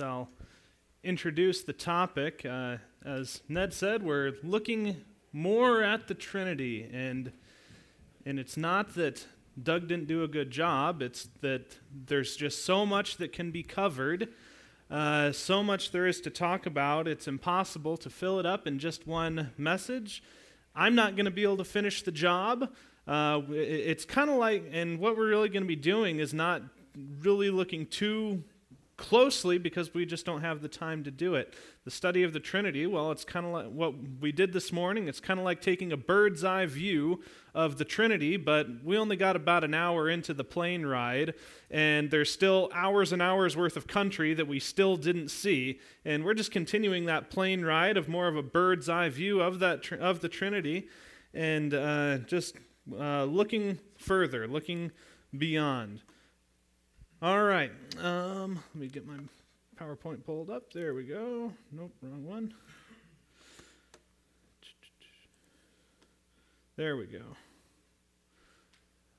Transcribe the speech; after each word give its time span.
I'll 0.00 0.28
introduce 1.02 1.62
the 1.62 1.72
topic. 1.72 2.46
Uh, 2.48 2.78
as 3.04 3.42
Ned 3.48 3.72
said, 3.72 4.02
we're 4.02 4.32
looking 4.42 5.04
more 5.32 5.82
at 5.82 6.08
the 6.08 6.14
Trinity, 6.14 6.88
and 6.92 7.32
and 8.24 8.38
it's 8.38 8.56
not 8.56 8.94
that 8.94 9.26
Doug 9.62 9.88
didn't 9.88 10.08
do 10.08 10.22
a 10.22 10.28
good 10.28 10.50
job. 10.50 11.02
It's 11.02 11.28
that 11.40 11.78
there's 11.92 12.36
just 12.36 12.64
so 12.64 12.86
much 12.86 13.18
that 13.18 13.32
can 13.32 13.50
be 13.50 13.62
covered, 13.62 14.28
uh, 14.90 15.32
so 15.32 15.62
much 15.62 15.90
there 15.90 16.06
is 16.06 16.20
to 16.22 16.30
talk 16.30 16.66
about. 16.66 17.06
It's 17.06 17.28
impossible 17.28 17.96
to 17.98 18.10
fill 18.10 18.40
it 18.40 18.46
up 18.46 18.66
in 18.66 18.78
just 18.78 19.06
one 19.06 19.52
message. 19.58 20.22
I'm 20.74 20.94
not 20.94 21.16
going 21.16 21.26
to 21.26 21.30
be 21.30 21.42
able 21.42 21.58
to 21.58 21.64
finish 21.64 22.02
the 22.02 22.12
job. 22.12 22.72
Uh, 23.06 23.42
it's 23.50 24.04
kind 24.04 24.30
of 24.30 24.36
like, 24.36 24.64
and 24.72 24.98
what 24.98 25.16
we're 25.16 25.28
really 25.28 25.48
going 25.48 25.62
to 25.62 25.68
be 25.68 25.76
doing 25.76 26.18
is 26.18 26.32
not 26.32 26.62
really 27.20 27.50
looking 27.50 27.86
too 27.86 28.42
closely 28.96 29.58
because 29.58 29.92
we 29.92 30.06
just 30.06 30.24
don't 30.24 30.42
have 30.42 30.62
the 30.62 30.68
time 30.68 31.02
to 31.04 31.10
do 31.10 31.34
it. 31.34 31.54
The 31.84 31.90
study 31.90 32.22
of 32.22 32.32
the 32.32 32.40
Trinity, 32.40 32.86
well, 32.86 33.10
it's 33.10 33.24
kind 33.24 33.44
of 33.44 33.52
like 33.52 33.66
what 33.66 33.94
we 34.20 34.30
did 34.30 34.52
this 34.52 34.72
morning. 34.72 35.08
It's 35.08 35.20
kind 35.20 35.40
of 35.40 35.44
like 35.44 35.60
taking 35.60 35.92
a 35.92 35.96
bird's 35.96 36.44
eye 36.44 36.66
view 36.66 37.22
of 37.54 37.78
the 37.78 37.84
Trinity, 37.84 38.36
but 38.36 38.68
we 38.84 38.96
only 38.96 39.16
got 39.16 39.36
about 39.36 39.64
an 39.64 39.74
hour 39.74 40.08
into 40.08 40.32
the 40.32 40.44
plane 40.44 40.86
ride, 40.86 41.34
and 41.70 42.10
there's 42.10 42.30
still 42.30 42.70
hours 42.72 43.12
and 43.12 43.20
hours 43.20 43.56
worth 43.56 43.76
of 43.76 43.86
country 43.86 44.32
that 44.34 44.46
we 44.46 44.60
still 44.60 44.96
didn't 44.96 45.28
see. 45.28 45.80
And 46.04 46.24
we're 46.24 46.34
just 46.34 46.52
continuing 46.52 47.06
that 47.06 47.30
plane 47.30 47.64
ride 47.64 47.96
of 47.96 48.08
more 48.08 48.28
of 48.28 48.36
a 48.36 48.42
bird's 48.42 48.88
eye 48.88 49.08
view 49.08 49.40
of, 49.40 49.58
that, 49.58 49.90
of 49.92 50.20
the 50.20 50.28
Trinity 50.28 50.88
and 51.32 51.74
uh, 51.74 52.18
just 52.18 52.56
uh, 52.96 53.24
looking 53.24 53.78
further, 53.98 54.46
looking 54.46 54.92
beyond. 55.36 56.02
All 57.22 57.42
right. 57.42 57.70
Um, 58.02 58.60
let 58.74 58.80
me 58.80 58.88
get 58.88 59.06
my 59.06 59.14
PowerPoint 59.80 60.24
pulled 60.24 60.50
up. 60.50 60.72
There 60.72 60.94
we 60.94 61.04
go. 61.04 61.52
Nope, 61.72 61.92
wrong 62.02 62.24
one. 62.24 62.54
There 66.76 66.96
we 66.96 67.06
go. 67.06 67.22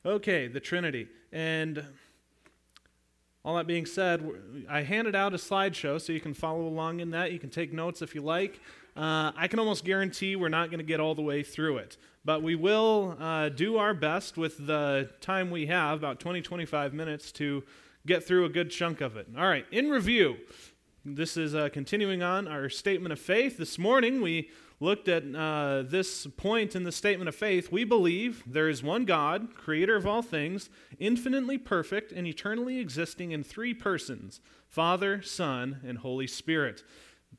Okay, 0.06 0.48
the 0.48 0.60
Trinity. 0.60 1.08
And 1.32 1.84
all 3.44 3.56
that 3.56 3.66
being 3.66 3.86
said, 3.86 4.30
I 4.70 4.82
handed 4.82 5.16
out 5.16 5.34
a 5.34 5.38
slideshow 5.38 6.00
so 6.02 6.14
you 6.14 6.20
can 6.20 6.34
follow 6.34 6.68
along 6.68 7.00
in 7.00 7.12
that. 7.12 7.32
You 7.32 7.40
can 7.40 7.50
take 7.50 7.72
notes 7.74 8.02
if 8.02 8.14
you 8.14 8.22
like. 8.22 8.60
Uh, 8.96 9.32
I 9.36 9.48
can 9.48 9.60
almost 9.60 9.84
guarantee 9.84 10.36
we're 10.36 10.48
not 10.48 10.70
going 10.70 10.80
to 10.80 10.86
get 10.86 11.00
all 11.02 11.16
the 11.16 11.22
way 11.22 11.44
through 11.44 11.78
it, 11.78 11.98
but 12.24 12.42
we 12.42 12.56
will 12.56 13.18
uh, 13.20 13.50
do 13.50 13.78
our 13.78 13.94
best 13.94 14.38
with 14.38 14.66
the 14.66 15.10
time 15.20 15.52
we 15.52 15.66
have, 15.66 15.98
about 15.98 16.20
20, 16.22 16.42
25 16.42 16.94
minutes, 16.94 17.32
to 17.34 17.64
get 18.08 18.24
through 18.24 18.46
a 18.46 18.50
good 18.50 18.72
chunk 18.72 19.02
of 19.02 19.18
it. 19.18 19.28
All 19.38 19.48
right, 19.48 19.66
in 19.70 19.90
review, 19.90 20.38
this 21.04 21.36
is 21.36 21.56
uh, 21.56 21.70
continuing 21.74 22.24
on 22.24 22.48
our 22.48 22.70
statement 22.70 23.12
of 23.12 23.20
faith. 23.20 23.58
This 23.58 23.78
morning 23.78 24.22
we 24.22 24.50
looked 24.80 25.08
at 25.08 25.24
uh, 25.36 25.84
this 25.84 26.26
point 26.38 26.76
in 26.76 26.84
the 26.84 26.92
statement 26.92 27.30
of 27.30 27.36
faith. 27.36 27.72
We 27.72 27.84
believe 27.84 28.44
there 28.46 28.70
is 28.70 28.82
one 28.82 29.06
God, 29.06 29.56
creator 29.56 29.96
of 29.96 30.08
all 30.08 30.22
things, 30.22 30.70
infinitely 31.00 31.58
perfect 31.58 32.12
and 32.12 32.26
eternally 32.28 32.80
existing 32.80 33.32
in 33.32 33.44
three 33.44 33.74
persons 33.74 34.42
Father, 34.68 35.22
Son, 35.22 35.80
and 35.86 36.00
Holy 36.00 36.28
Spirit. 36.28 36.84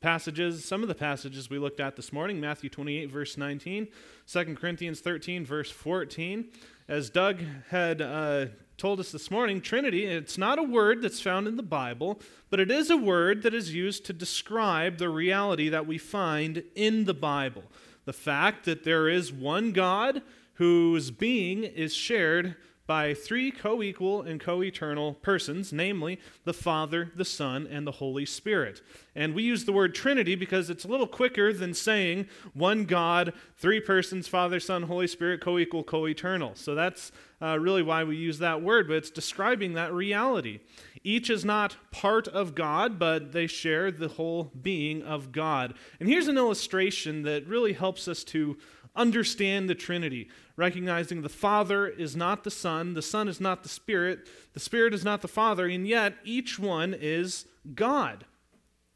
Passages, 0.00 0.64
some 0.64 0.82
of 0.82 0.88
the 0.88 0.94
passages 0.94 1.48
we 1.48 1.58
looked 1.58 1.80
at 1.80 1.96
this 1.96 2.12
morning 2.12 2.40
Matthew 2.40 2.68
28, 2.68 3.10
verse 3.10 3.36
19, 3.36 3.88
2 4.26 4.54
Corinthians 4.54 5.00
13, 5.00 5.44
verse 5.44 5.70
14. 5.70 6.46
As 6.88 7.08
Doug 7.08 7.40
had 7.70 8.02
uh, 8.02 8.46
told 8.76 9.00
us 9.00 9.10
this 9.10 9.30
morning, 9.30 9.60
Trinity, 9.60 10.04
it's 10.04 10.36
not 10.36 10.58
a 10.58 10.62
word 10.62 11.02
that's 11.02 11.20
found 11.20 11.48
in 11.48 11.56
the 11.56 11.62
Bible, 11.62 12.20
but 12.50 12.60
it 12.60 12.70
is 12.70 12.90
a 12.90 12.96
word 12.96 13.42
that 13.42 13.54
is 13.54 13.74
used 13.74 14.04
to 14.06 14.12
describe 14.12 14.98
the 14.98 15.08
reality 15.08 15.68
that 15.68 15.86
we 15.86 15.98
find 15.98 16.62
in 16.74 17.04
the 17.04 17.14
Bible. 17.14 17.64
The 18.04 18.12
fact 18.12 18.64
that 18.66 18.84
there 18.84 19.08
is 19.08 19.32
one 19.32 19.72
God 19.72 20.22
whose 20.54 21.10
being 21.10 21.64
is 21.64 21.94
shared 21.94 22.56
by 22.86 23.14
three 23.14 23.50
co 23.50 23.82
equal 23.82 24.22
and 24.22 24.40
co 24.40 24.62
eternal 24.62 25.14
persons, 25.14 25.72
namely 25.72 26.20
the 26.44 26.52
Father, 26.52 27.10
the 27.16 27.24
Son, 27.24 27.66
and 27.70 27.86
the 27.86 27.92
Holy 27.92 28.26
Spirit. 28.26 28.80
And 29.14 29.34
we 29.34 29.42
use 29.42 29.64
the 29.64 29.72
word 29.72 29.94
Trinity 29.94 30.34
because 30.34 30.70
it's 30.70 30.84
a 30.84 30.88
little 30.88 31.06
quicker 31.06 31.52
than 31.52 31.74
saying 31.74 32.26
one 32.54 32.84
God, 32.84 33.32
three 33.56 33.80
persons, 33.80 34.28
Father, 34.28 34.60
Son, 34.60 34.84
Holy 34.84 35.06
Spirit, 35.06 35.40
co 35.40 35.58
equal, 35.58 35.82
co 35.82 36.06
eternal. 36.06 36.52
So 36.54 36.74
that's 36.74 37.12
uh, 37.40 37.58
really 37.58 37.82
why 37.82 38.04
we 38.04 38.16
use 38.16 38.38
that 38.38 38.62
word, 38.62 38.88
but 38.88 38.96
it's 38.96 39.10
describing 39.10 39.74
that 39.74 39.92
reality. 39.92 40.60
Each 41.04 41.30
is 41.30 41.44
not 41.44 41.76
part 41.92 42.26
of 42.26 42.54
God, 42.54 42.98
but 42.98 43.30
they 43.32 43.46
share 43.46 43.92
the 43.92 44.08
whole 44.08 44.50
being 44.60 45.02
of 45.02 45.30
God. 45.30 45.74
And 46.00 46.08
here's 46.08 46.26
an 46.26 46.36
illustration 46.36 47.22
that 47.22 47.46
really 47.46 47.74
helps 47.74 48.08
us 48.08 48.24
to 48.24 48.56
understand 48.96 49.68
the 49.68 49.74
Trinity, 49.74 50.28
recognizing 50.56 51.22
the 51.22 51.28
Father 51.28 51.86
is 51.86 52.16
not 52.16 52.44
the 52.44 52.50
Son, 52.50 52.94
the 52.94 53.02
Son 53.02 53.28
is 53.28 53.40
not 53.40 53.62
the 53.62 53.68
Spirit, 53.68 54.28
the 54.54 54.60
Spirit 54.60 54.94
is 54.94 55.04
not 55.04 55.22
the 55.22 55.28
Father, 55.28 55.66
and 55.66 55.86
yet 55.86 56.14
each 56.24 56.58
one 56.58 56.94
is 56.98 57.46
God. 57.74 58.24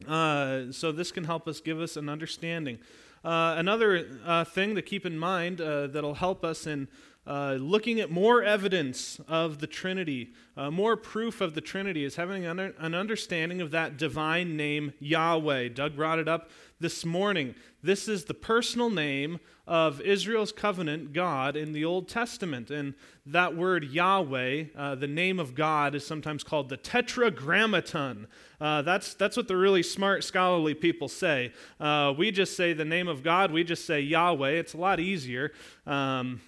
Uh, 0.08 0.72
so 0.72 0.92
this 0.92 1.12
can 1.12 1.24
help 1.24 1.46
us 1.46 1.60
give 1.60 1.80
us 1.80 1.96
an 1.96 2.08
understanding. 2.08 2.78
Uh, 3.22 3.54
another 3.58 4.08
uh, 4.24 4.44
thing 4.44 4.74
to 4.74 4.82
keep 4.82 5.04
in 5.04 5.18
mind 5.18 5.60
uh, 5.60 5.86
that'll 5.88 6.14
help 6.14 6.42
us 6.42 6.66
in 6.66 6.88
uh, 7.26 7.52
looking 7.60 8.00
at 8.00 8.10
more 8.10 8.42
evidence 8.42 9.20
of 9.28 9.58
the 9.58 9.66
Trinity, 9.66 10.32
uh, 10.56 10.70
more 10.70 10.96
proof 10.96 11.40
of 11.40 11.54
the 11.54 11.60
Trinity, 11.60 12.02
is 12.02 12.16
having 12.16 12.46
an, 12.46 12.58
an 12.58 12.94
understanding 12.94 13.60
of 13.60 13.70
that 13.70 13.98
divine 13.98 14.56
name, 14.56 14.94
Yahweh. 15.00 15.68
Doug 15.68 15.96
brought 15.96 16.18
it 16.18 16.28
up 16.28 16.50
this 16.80 17.04
morning. 17.04 17.54
This 17.82 18.08
is 18.08 18.24
the 18.24 18.34
personal 18.34 18.88
name 18.88 19.38
of 19.66 20.00
Israel's 20.00 20.50
covenant 20.50 21.12
God 21.12 21.54
in 21.54 21.72
the 21.72 21.84
Old 21.84 22.08
Testament. 22.08 22.70
And 22.70 22.94
that 23.26 23.54
word 23.54 23.84
Yahweh, 23.84 24.64
uh, 24.76 24.94
the 24.94 25.06
name 25.06 25.38
of 25.38 25.54
God, 25.54 25.94
is 25.94 26.06
sometimes 26.06 26.42
called 26.42 26.70
the 26.70 26.78
Tetragrammaton. 26.78 28.26
Uh, 28.60 28.82
that's, 28.82 29.14
that's 29.14 29.36
what 29.36 29.46
the 29.46 29.56
really 29.56 29.82
smart, 29.82 30.24
scholarly 30.24 30.74
people 30.74 31.08
say. 31.08 31.52
Uh, 31.78 32.14
we 32.16 32.30
just 32.30 32.56
say 32.56 32.72
the 32.72 32.84
name 32.84 33.08
of 33.08 33.22
God, 33.22 33.52
we 33.52 33.62
just 33.62 33.84
say 33.84 34.00
Yahweh. 34.00 34.50
It's 34.50 34.74
a 34.74 34.78
lot 34.78 34.98
easier. 34.98 35.52
Um, 35.86 36.40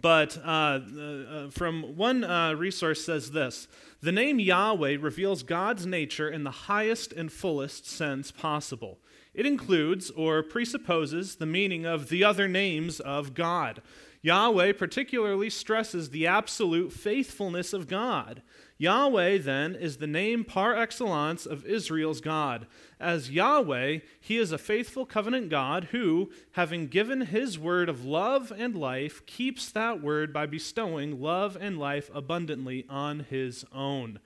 but 0.00 0.38
uh, 0.38 0.80
uh, 0.80 1.50
from 1.50 1.96
one 1.96 2.24
uh, 2.24 2.54
resource 2.54 3.04
says 3.04 3.32
this 3.32 3.66
the 4.02 4.12
name 4.12 4.40
Yahweh 4.40 4.96
reveals 5.00 5.44
God's 5.44 5.86
nature 5.86 6.28
in 6.28 6.42
the 6.42 6.50
highest 6.50 7.12
and 7.12 7.30
fullest 7.30 7.86
sense 7.86 8.32
possible. 8.32 8.98
It 9.32 9.46
includes 9.46 10.10
or 10.10 10.42
presupposes 10.42 11.36
the 11.36 11.46
meaning 11.46 11.86
of 11.86 12.08
the 12.08 12.24
other 12.24 12.48
names 12.48 12.98
of 12.98 13.32
God. 13.32 13.80
Yahweh 14.20 14.72
particularly 14.72 15.48
stresses 15.48 16.10
the 16.10 16.26
absolute 16.26 16.92
faithfulness 16.92 17.72
of 17.72 17.86
God. 17.86 18.42
Yahweh, 18.82 19.38
then, 19.38 19.76
is 19.76 19.98
the 19.98 20.08
name 20.08 20.42
par 20.42 20.74
excellence 20.74 21.46
of 21.46 21.64
Israel's 21.64 22.20
God. 22.20 22.66
As 22.98 23.30
Yahweh, 23.30 24.00
he 24.20 24.38
is 24.38 24.50
a 24.50 24.58
faithful 24.58 25.06
covenant 25.06 25.50
God 25.50 25.84
who, 25.92 26.32
having 26.52 26.88
given 26.88 27.20
his 27.20 27.60
word 27.60 27.88
of 27.88 28.04
love 28.04 28.52
and 28.56 28.74
life, 28.74 29.24
keeps 29.24 29.70
that 29.70 30.02
word 30.02 30.32
by 30.32 30.46
bestowing 30.46 31.20
love 31.22 31.56
and 31.60 31.78
life 31.78 32.10
abundantly 32.12 32.84
on 32.88 33.20
his 33.30 33.64
own. 33.72 34.18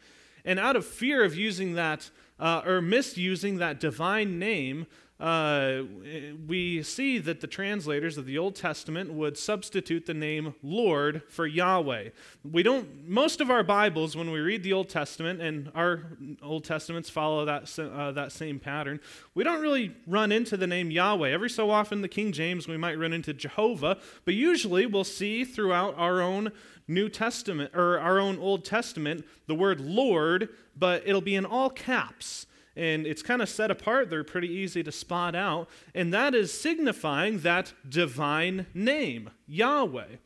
And 0.42 0.58
out 0.58 0.74
of 0.74 0.86
fear 0.86 1.22
of 1.22 1.36
using 1.36 1.74
that 1.74 2.08
uh, 2.40 2.62
or 2.64 2.80
misusing 2.80 3.58
that 3.58 3.78
divine 3.78 4.38
name, 4.38 4.86
uh, 5.18 5.82
we 6.46 6.82
see 6.82 7.18
that 7.18 7.40
the 7.40 7.46
translators 7.46 8.18
of 8.18 8.26
the 8.26 8.36
Old 8.36 8.54
Testament 8.54 9.10
would 9.12 9.38
substitute 9.38 10.04
the 10.04 10.12
name 10.12 10.54
Lord 10.62 11.22
for 11.30 11.46
Yahweh. 11.46 12.10
We 12.44 12.62
don't, 12.62 13.08
most 13.08 13.40
of 13.40 13.50
our 13.50 13.62
Bibles, 13.62 14.14
when 14.14 14.30
we 14.30 14.40
read 14.40 14.62
the 14.62 14.74
Old 14.74 14.90
Testament, 14.90 15.40
and 15.40 15.72
our 15.74 16.02
Old 16.42 16.64
Testaments 16.64 17.08
follow 17.08 17.46
that, 17.46 17.78
uh, 17.78 18.12
that 18.12 18.30
same 18.30 18.58
pattern, 18.58 19.00
we 19.34 19.42
don't 19.42 19.62
really 19.62 19.96
run 20.06 20.32
into 20.32 20.58
the 20.58 20.66
name 20.66 20.90
Yahweh. 20.90 21.30
Every 21.30 21.50
so 21.50 21.70
often, 21.70 22.02
the 22.02 22.08
King 22.08 22.30
James, 22.32 22.68
we 22.68 22.76
might 22.76 22.98
run 22.98 23.14
into 23.14 23.32
Jehovah, 23.32 23.96
but 24.26 24.34
usually 24.34 24.84
we'll 24.84 25.04
see 25.04 25.44
throughout 25.44 25.94
our 25.96 26.20
own 26.20 26.52
New 26.88 27.08
Testament, 27.08 27.72
or 27.74 27.98
our 27.98 28.20
own 28.20 28.38
Old 28.38 28.66
Testament, 28.66 29.24
the 29.46 29.54
word 29.54 29.80
Lord, 29.80 30.50
but 30.76 31.02
it'll 31.06 31.22
be 31.22 31.34
in 31.34 31.46
all 31.46 31.70
caps 31.70 32.46
and 32.76 33.06
it's 33.06 33.22
kind 33.22 33.40
of 33.40 33.48
set 33.48 33.70
apart. 33.70 34.10
They're 34.10 34.24
pretty 34.24 34.48
easy 34.48 34.82
to 34.82 34.92
spot 34.92 35.34
out. 35.34 35.68
And 35.94 36.12
that 36.12 36.34
is 36.34 36.52
signifying 36.52 37.40
that 37.40 37.72
divine 37.88 38.66
name, 38.74 39.30
Yahweh. 39.48 40.16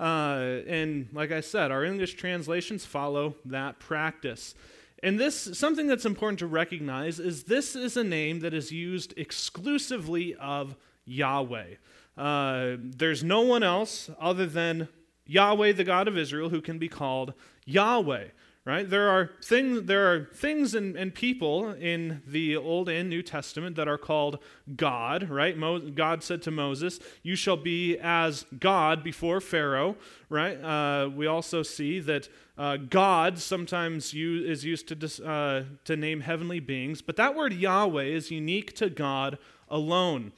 Uh, 0.00 0.60
and 0.66 1.08
like 1.12 1.32
I 1.32 1.40
said, 1.40 1.70
our 1.70 1.84
English 1.84 2.14
translations 2.14 2.86
follow 2.86 3.34
that 3.44 3.78
practice. 3.78 4.54
And 5.02 5.20
this, 5.20 5.56
something 5.58 5.86
that's 5.86 6.06
important 6.06 6.38
to 6.40 6.46
recognize, 6.46 7.20
is 7.20 7.44
this 7.44 7.76
is 7.76 7.96
a 7.96 8.04
name 8.04 8.40
that 8.40 8.54
is 8.54 8.72
used 8.72 9.14
exclusively 9.16 10.34
of 10.36 10.76
Yahweh. 11.04 11.74
Uh, 12.16 12.76
there's 12.78 13.22
no 13.22 13.42
one 13.42 13.62
else 13.62 14.10
other 14.18 14.46
than 14.46 14.88
Yahweh, 15.26 15.72
the 15.72 15.84
God 15.84 16.08
of 16.08 16.16
Israel, 16.16 16.48
who 16.48 16.60
can 16.60 16.78
be 16.78 16.88
called 16.88 17.34
Yahweh 17.64 18.28
right? 18.68 18.88
There 18.88 19.08
are 19.08 19.30
things, 19.42 19.84
there 19.84 20.12
are 20.12 20.28
things 20.34 20.74
and, 20.74 20.94
and 20.94 21.14
people 21.14 21.72
in 21.72 22.20
the 22.26 22.54
Old 22.54 22.90
and 22.90 23.08
New 23.08 23.22
Testament 23.22 23.76
that 23.76 23.88
are 23.88 23.96
called 23.96 24.40
God, 24.76 25.30
right? 25.30 25.56
Mo- 25.56 25.78
God 25.78 26.22
said 26.22 26.42
to 26.42 26.50
Moses, 26.50 27.00
"You 27.22 27.34
shall 27.34 27.56
be 27.56 27.96
as 27.96 28.44
God 28.60 29.02
before 29.02 29.40
Pharaoh," 29.40 29.96
right? 30.28 30.62
Uh, 30.62 31.08
we 31.08 31.26
also 31.26 31.62
see 31.62 31.98
that 32.00 32.28
uh, 32.58 32.76
God 32.76 33.38
sometimes 33.38 34.12
is 34.12 34.66
used 34.66 34.88
to 34.88 35.26
uh, 35.26 35.62
to 35.86 35.96
name 35.96 36.20
heavenly 36.20 36.60
beings, 36.60 37.00
but 37.00 37.16
that 37.16 37.34
word 37.34 37.54
Yahweh 37.54 38.04
is 38.04 38.30
unique 38.30 38.74
to 38.76 38.90
God 38.90 39.38
alone. 39.70 40.32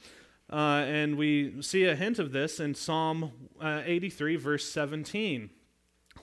Uh, 0.49 0.85
and 0.85 1.17
we 1.17 1.61
see 1.61 1.83
a 1.83 1.95
hint 1.97 2.17
of 2.17 2.31
this 2.31 2.61
in 2.61 2.75
Psalm 2.75 3.31
uh, 3.59 3.81
83, 3.85 4.37
verse 4.37 4.69
17. 4.69 5.49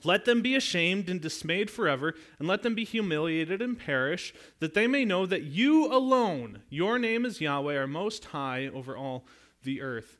Let 0.05 0.25
them 0.25 0.43
be 0.43 0.55
ashamed 0.55 1.09
and 1.09 1.21
dismayed 1.21 1.71
forever, 1.71 2.15
and 2.39 2.47
let 2.47 2.63
them 2.63 2.75
be 2.75 2.85
humiliated 2.85 3.61
and 3.61 3.79
perish, 3.79 4.35
that 4.61 4.75
they 4.75 4.87
may 4.87 5.05
know 5.05 5.27
that 5.27 5.43
you 5.43 5.87
alone, 5.93 6.63
your 6.71 6.99
name 6.99 7.25
is 7.25 7.41
Yahweh, 7.41 7.75
are 7.75 7.87
most 7.87 8.27
high 8.27 8.67
over 8.67 8.97
all 8.97 9.27
the 9.63 9.81
earth. 9.81 10.17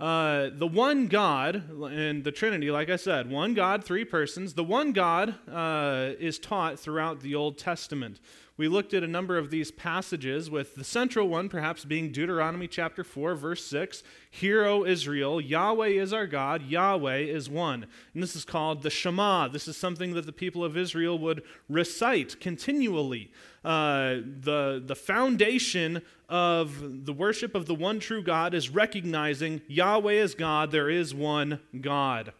Uh, 0.00 0.48
the 0.54 0.66
one 0.66 1.08
God 1.08 1.70
and 1.70 2.24
the 2.24 2.32
Trinity, 2.32 2.70
like 2.70 2.88
I 2.88 2.96
said, 2.96 3.30
one 3.30 3.52
God, 3.52 3.84
three 3.84 4.06
persons. 4.06 4.54
The 4.54 4.64
one 4.64 4.92
God 4.92 5.34
uh, 5.46 6.12
is 6.18 6.38
taught 6.38 6.78
throughout 6.78 7.20
the 7.20 7.34
Old 7.34 7.58
Testament. 7.58 8.18
We 8.60 8.68
looked 8.68 8.92
at 8.92 9.02
a 9.02 9.08
number 9.08 9.38
of 9.38 9.48
these 9.48 9.70
passages, 9.70 10.50
with 10.50 10.74
the 10.74 10.84
central 10.84 11.30
one 11.30 11.48
perhaps 11.48 11.86
being 11.86 12.12
Deuteronomy 12.12 12.68
chapter 12.68 13.02
4, 13.02 13.34
verse 13.34 13.64
6. 13.64 14.02
Hear, 14.30 14.66
O 14.66 14.84
Israel, 14.84 15.40
Yahweh 15.40 15.86
is 15.86 16.12
our 16.12 16.26
God, 16.26 16.64
Yahweh 16.64 17.20
is 17.20 17.48
one. 17.48 17.86
And 18.12 18.22
this 18.22 18.36
is 18.36 18.44
called 18.44 18.82
the 18.82 18.90
Shema. 18.90 19.48
This 19.48 19.66
is 19.66 19.78
something 19.78 20.12
that 20.12 20.26
the 20.26 20.32
people 20.32 20.62
of 20.62 20.76
Israel 20.76 21.18
would 21.20 21.42
recite 21.70 22.38
continually. 22.38 23.32
Uh, 23.64 24.16
the, 24.42 24.82
the 24.84 24.94
foundation 24.94 26.02
of 26.28 27.06
the 27.06 27.14
worship 27.14 27.54
of 27.54 27.64
the 27.64 27.74
one 27.74 27.98
true 27.98 28.22
God 28.22 28.52
is 28.52 28.68
recognizing 28.68 29.62
Yahweh 29.68 30.12
is 30.12 30.34
God, 30.34 30.70
there 30.70 30.90
is 30.90 31.14
one 31.14 31.60
God. 31.80 32.34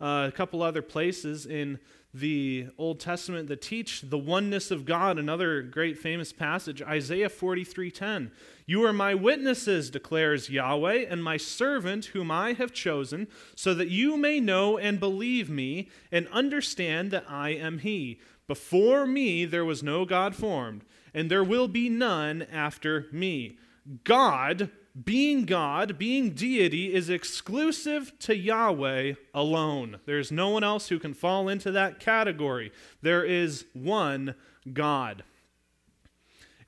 Uh, 0.00 0.26
a 0.26 0.32
couple 0.32 0.62
other 0.62 0.82
places 0.82 1.46
in 1.46 1.78
the 2.12 2.66
Old 2.76 2.98
Testament 2.98 3.48
that 3.48 3.62
teach 3.62 4.02
the 4.02 4.18
oneness 4.18 4.70
of 4.70 4.84
God. 4.84 5.18
Another 5.18 5.62
great 5.62 5.98
famous 5.98 6.32
passage, 6.32 6.82
Isaiah 6.82 7.28
43:10. 7.28 8.32
You 8.66 8.84
are 8.84 8.92
my 8.92 9.14
witnesses, 9.14 9.90
declares 9.90 10.50
Yahweh, 10.50 11.06
and 11.08 11.22
my 11.22 11.36
servant 11.36 12.06
whom 12.06 12.30
I 12.30 12.52
have 12.54 12.72
chosen, 12.72 13.28
so 13.54 13.74
that 13.74 13.90
you 13.90 14.16
may 14.16 14.40
know 14.40 14.76
and 14.78 14.98
believe 14.98 15.48
me 15.50 15.88
and 16.10 16.26
understand 16.28 17.10
that 17.10 17.24
I 17.28 17.50
am 17.50 17.78
he. 17.78 18.20
Before 18.46 19.06
me 19.06 19.44
there 19.44 19.64
was 19.64 19.82
no 19.82 20.04
God 20.04 20.34
formed, 20.34 20.84
and 21.14 21.30
there 21.30 21.44
will 21.44 21.68
be 21.68 21.88
none 21.88 22.42
after 22.42 23.06
me. 23.12 23.58
God 24.04 24.70
being 25.04 25.44
God, 25.44 25.98
being 25.98 26.30
deity, 26.30 26.92
is 26.92 27.08
exclusive 27.08 28.12
to 28.20 28.36
Yahweh 28.36 29.14
alone. 29.32 29.98
There's 30.04 30.32
no 30.32 30.50
one 30.50 30.64
else 30.64 30.88
who 30.88 30.98
can 30.98 31.14
fall 31.14 31.48
into 31.48 31.70
that 31.72 32.00
category. 32.00 32.72
There 33.02 33.24
is 33.24 33.64
one 33.72 34.34
God. 34.72 35.22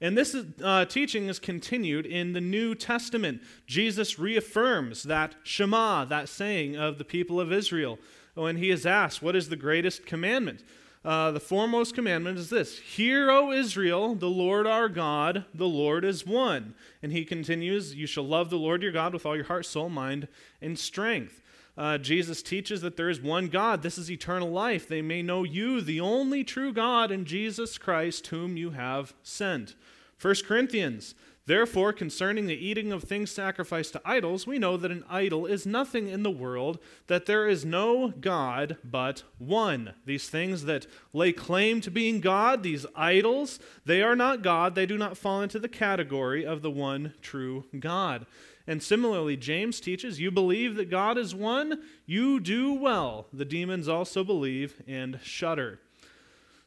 And 0.01 0.19
this 0.19 0.35
is, 0.35 0.47
uh, 0.63 0.85
teaching 0.85 1.29
is 1.29 1.39
continued 1.39 2.07
in 2.07 2.33
the 2.33 2.41
New 2.41 2.75
Testament. 2.75 3.41
Jesus 3.67 4.19
reaffirms 4.19 5.05
that 5.05 5.37
Shema, 5.45 6.05
that 6.07 6.29
saying 6.29 6.77
of 6.77 6.99
the 6.99 7.05
people 7.05 7.41
of 7.41 7.53
Israel, 7.53 7.99
when 8.35 8.57
he 8.57 8.71
is 8.71 8.85
asked, 8.85 9.23
What 9.23 9.37
is 9.37 9.49
the 9.49 9.57
greatest 9.57 10.05
commandment? 10.05 10.65
Uh, 11.05 11.33
the 11.33 11.41
foremost 11.41 11.95
commandment 11.95 12.39
is 12.39 12.49
this 12.51 12.79
Hear, 12.79 13.31
O 13.31 13.51
Israel, 13.51 14.15
the 14.15 14.29
Lord 14.29 14.67
our 14.67 14.89
God, 14.89 15.45
the 15.53 15.67
Lord 15.67 16.05
is 16.05 16.27
one. 16.27 16.75
And 17.03 17.13
he 17.13 17.25
continues, 17.25 17.95
You 17.95 18.07
shall 18.07 18.27
love 18.27 18.51
the 18.51 18.59
Lord 18.59 18.83
your 18.83 18.93
God 18.93 19.13
with 19.13 19.27
all 19.27 19.35
your 19.35 19.47
heart, 19.47 19.67
soul, 19.67 19.89
mind, 19.89 20.29
and 20.61 20.79
strength. 20.79 21.41
Uh, 21.77 21.99
Jesus 21.99 22.43
teaches 22.43 22.83
that 22.83 22.97
there 22.97 23.09
is 23.09 23.21
one 23.21 23.49
God. 23.49 23.83
This 23.83 23.97
is 23.99 24.11
eternal 24.11 24.51
life. 24.51 24.87
They 24.87 25.03
may 25.03 25.23
know 25.23 25.43
you, 25.43 25.81
the 25.81 26.01
only 26.01 26.45
true 26.45 26.73
God, 26.73 27.11
and 27.11 27.27
Jesus 27.27 27.79
Christ, 27.79 28.27
whom 28.29 28.57
you 28.57 28.71
have 28.71 29.15
sent. 29.23 29.75
1 30.21 30.35
Corinthians 30.47 31.15
Therefore, 31.45 31.93
concerning 31.93 32.47
the 32.47 32.55
eating 32.55 32.93
of 32.93 33.03
things 33.03 33.33
sacrificed 33.33 33.95
to 33.95 34.03
idols, 34.05 34.47
we 34.47 34.61
know 34.61 34.77
that 34.77 34.93
an 34.93 35.05
idol 35.11 35.45
is 35.45 35.67
nothing 35.67 36.07
in 36.07 36.23
the 36.23 36.31
world, 36.31 36.79
that 37.09 37.27
there 37.27 37.49
is 37.49 37.65
no 37.65 38.11
God 38.11 38.77
but 38.85 39.25
one. 39.39 39.95
These 40.07 40.29
things 40.29 40.67
that 40.67 40.87
lay 41.13 41.33
claim 41.33 41.81
to 41.81 41.91
being 41.91 42.21
God, 42.21 42.63
these 42.63 42.87
idols, 42.95 43.59
they 43.85 44.03
are 44.03 44.15
not 44.15 44.43
God. 44.43 44.77
They 44.77 44.87
do 44.87 44.97
not 44.97 45.19
fall 45.19 45.43
into 45.43 45.59
the 45.59 45.69
category 45.69 46.47
of 46.47 46.63
the 46.63 46.71
one 46.71 47.15
true 47.21 47.65
God. 47.77 48.25
And 48.65 48.81
similarly, 48.81 49.37
James 49.37 49.81
teaches 49.81 50.21
you 50.21 50.31
believe 50.31 50.77
that 50.77 50.91
God 50.91 51.19
is 51.19 51.35
one, 51.35 51.83
you 52.07 52.39
do 52.39 52.73
well. 52.73 53.27
The 53.33 53.45
demons 53.45 53.89
also 53.89 54.23
believe 54.23 54.81
and 54.87 55.19
shudder. 55.25 55.81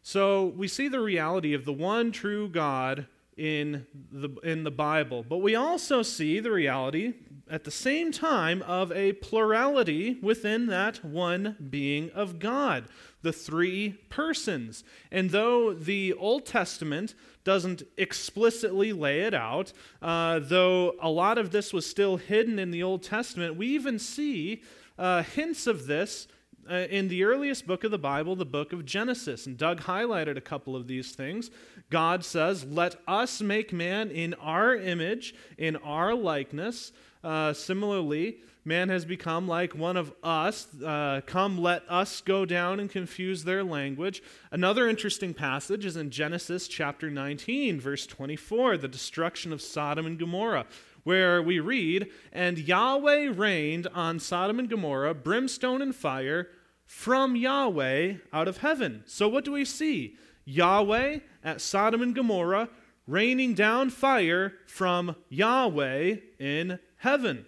So 0.02 0.48
we 0.48 0.68
see 0.68 0.90
the 0.90 1.00
reality 1.00 1.54
of 1.54 1.64
the 1.64 1.72
one 1.72 2.12
true 2.12 2.50
God 2.50 3.08
in 3.38 3.86
the, 4.12 4.30
in 4.44 4.64
the 4.64 4.72
Bible. 4.72 5.26
But 5.28 5.40
we 5.40 5.56
also 5.56 6.02
see 6.02 6.40
the 6.40 6.52
reality 6.52 7.14
at 7.50 7.64
the 7.64 7.72
same 7.72 8.12
time 8.12 8.62
of 8.64 8.92
a 8.92 9.14
plurality 9.14 10.18
within 10.22 10.68
that 10.68 11.04
one 11.04 11.56
being 11.70 12.10
of 12.12 12.40
God, 12.40 12.86
the 13.22 13.34
three 13.34 14.00
persons. 14.10 14.84
And 15.12 15.30
though 15.30 15.74
the 15.74 16.14
Old 16.14 16.46
Testament 16.46 17.14
doesn't 17.44 17.84
explicitly 17.98 18.94
lay 18.94 19.22
it 19.22 19.34
out, 19.34 19.74
uh, 20.02 20.40
though 20.40 20.96
a 21.00 21.10
lot 21.10 21.38
of 21.38 21.52
this 21.52 21.72
was 21.72 21.86
still 21.86 22.18
hidden 22.18 22.58
in 22.58 22.72
the 22.72 22.82
Old 22.82 23.04
Testament, 23.04 23.56
we 23.56 23.68
even 23.68 24.00
see 24.00 24.64
uh, 24.98 25.22
hints 25.24 25.68
of 25.68 25.88
this 25.88 26.28
uh, 26.70 26.88
in 26.90 27.08
the 27.08 27.24
earliest 27.24 27.68
book 27.68 27.84
of 27.84 27.92
the 27.92 27.98
Bible, 27.98 28.36
the 28.36 28.46
book 28.46 28.74
of 28.74 28.86
Genesis. 28.86 29.46
And 29.46 29.58
Doug 29.58 29.82
highlighted 29.82 30.38
a 30.38 30.42
couple 30.42 30.76
of 30.76 30.88
these 30.88 31.12
things. 31.12 31.52
God 31.90 32.24
says, 32.26 32.66
Let 32.66 32.96
us 33.08 33.42
make 33.42 33.72
man 33.72 34.12
in 34.12 34.34
our 34.36 34.76
image, 34.76 35.36
in 35.58 35.76
our 35.78 36.14
likeness. 36.14 36.92
Uh, 37.24 37.54
similarly, 37.54 38.38
man 38.64 38.90
has 38.90 39.06
become 39.06 39.48
like 39.48 39.76
one 39.76 39.98
of 39.98 40.14
us. 40.24 40.68
Uh, 40.84 41.22
come, 41.26 41.58
let 41.58 41.84
us 41.90 42.22
go 42.22 42.46
down 42.46 42.80
and 42.80 42.90
confuse 42.90 43.44
their 43.44 43.64
language. 43.64 44.22
Another 44.52 44.88
interesting 44.90 45.34
passage 45.34 45.86
is 45.86 45.96
in 45.96 46.10
Genesis 46.10 46.68
chapter 46.68 47.10
19, 47.10 47.80
verse 47.80 48.06
24, 48.08 48.78
the 48.78 48.88
destruction 48.88 49.54
of 49.54 49.62
Sodom 49.62 50.06
and 50.06 50.20
Gomorrah 50.20 50.66
where 51.06 51.40
we 51.40 51.60
read, 51.60 52.12
And 52.34 52.58
Yahweh 52.58 53.32
rained 53.34 53.88
on 53.94 54.20
Sodom 54.20 54.60
and 54.60 54.68
Gomorrah 54.70 55.14
brimstone 55.14 55.82
and 55.82 55.96
fire 55.96 56.50
from 56.86 57.36
Yahweh 57.36 58.16
out 58.32 58.48
of 58.48 58.58
heaven. 58.58 59.04
So 59.06 59.28
what 59.28 59.46
do 59.46 59.52
we 59.52 59.66
see? 59.66 60.16
Yahweh 60.46 61.20
at 61.44 61.62
Sodom 61.62 62.02
and 62.02 62.16
Gomorrah 62.16 62.70
raining 63.08 63.54
down 63.54 63.90
fire 63.90 64.54
from 64.68 65.16
Yahweh 65.30 66.18
in 66.40 66.80
heaven. 66.98 67.46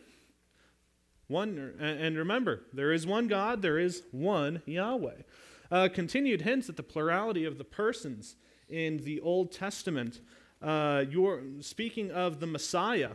One, 1.28 1.74
and 1.80 2.18
remember, 2.18 2.64
there 2.74 2.94
is 2.94 3.06
one 3.06 3.28
God, 3.28 3.62
there 3.62 3.78
is 3.78 4.04
one 4.12 4.62
Yahweh. 4.66 5.22
Uh, 5.70 5.90
continued 5.94 6.42
hints 6.42 6.70
at 6.70 6.78
the 6.78 6.84
plurality 6.84 7.44
of 7.44 7.58
the 7.58 7.66
persons 7.66 8.38
in 8.70 8.98
the 9.04 9.20
Old 9.20 9.52
Testament. 9.52 10.22
Uh, 10.62 11.04
you're 11.10 11.44
speaking 11.60 12.12
of 12.12 12.40
the 12.40 12.48
Messiah 12.48 13.10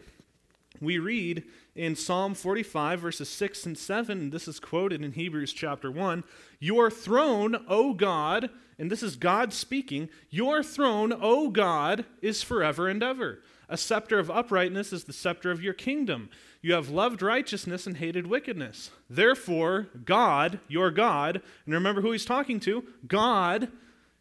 we 0.81 0.99
read 0.99 1.45
in 1.75 1.97
Psalm 1.97 2.35
45, 2.35 3.01
verses 3.01 3.29
6 3.29 3.67
and 3.67 3.79
7, 3.79 4.19
and 4.19 4.33
this 4.33 4.49
is 4.49 4.61
quoted 4.61 5.03
in 5.03 5.13
Hebrews 5.13 5.53
chapter 5.53 5.91
1 5.91 6.25
Your 6.61 6.91
throne, 6.91 7.65
O 7.69 7.95
God, 7.95 8.51
and 8.79 8.91
this 8.91 9.03
is 9.03 9.17
God 9.17 9.53
speaking, 9.53 10.09
your 10.31 10.63
throne, 10.63 11.13
O 11.13 11.51
God, 11.51 12.05
is 12.21 12.43
forever 12.43 12.89
and 12.89 13.03
ever. 13.03 13.41
A 13.69 13.77
scepter 13.77 14.19
of 14.19 14.31
uprightness 14.31 14.93
is 14.93 15.05
the 15.05 15.13
scepter 15.13 15.51
of 15.51 15.63
your 15.63 15.73
kingdom. 15.73 16.31
You 16.61 16.75
have 16.75 16.91
loved 16.91 17.23
righteousness 17.23 17.87
and 17.87 17.97
hated 17.97 18.27
wickedness. 18.27 18.91
Therefore, 19.09 19.89
God, 20.05 20.61
your 20.69 20.91
God, 20.91 21.43
and 21.65 21.75
remember 21.75 22.01
who 22.01 22.13
he's 22.13 22.25
talking 22.25 22.61
to 22.61 22.85
God, 23.07 23.69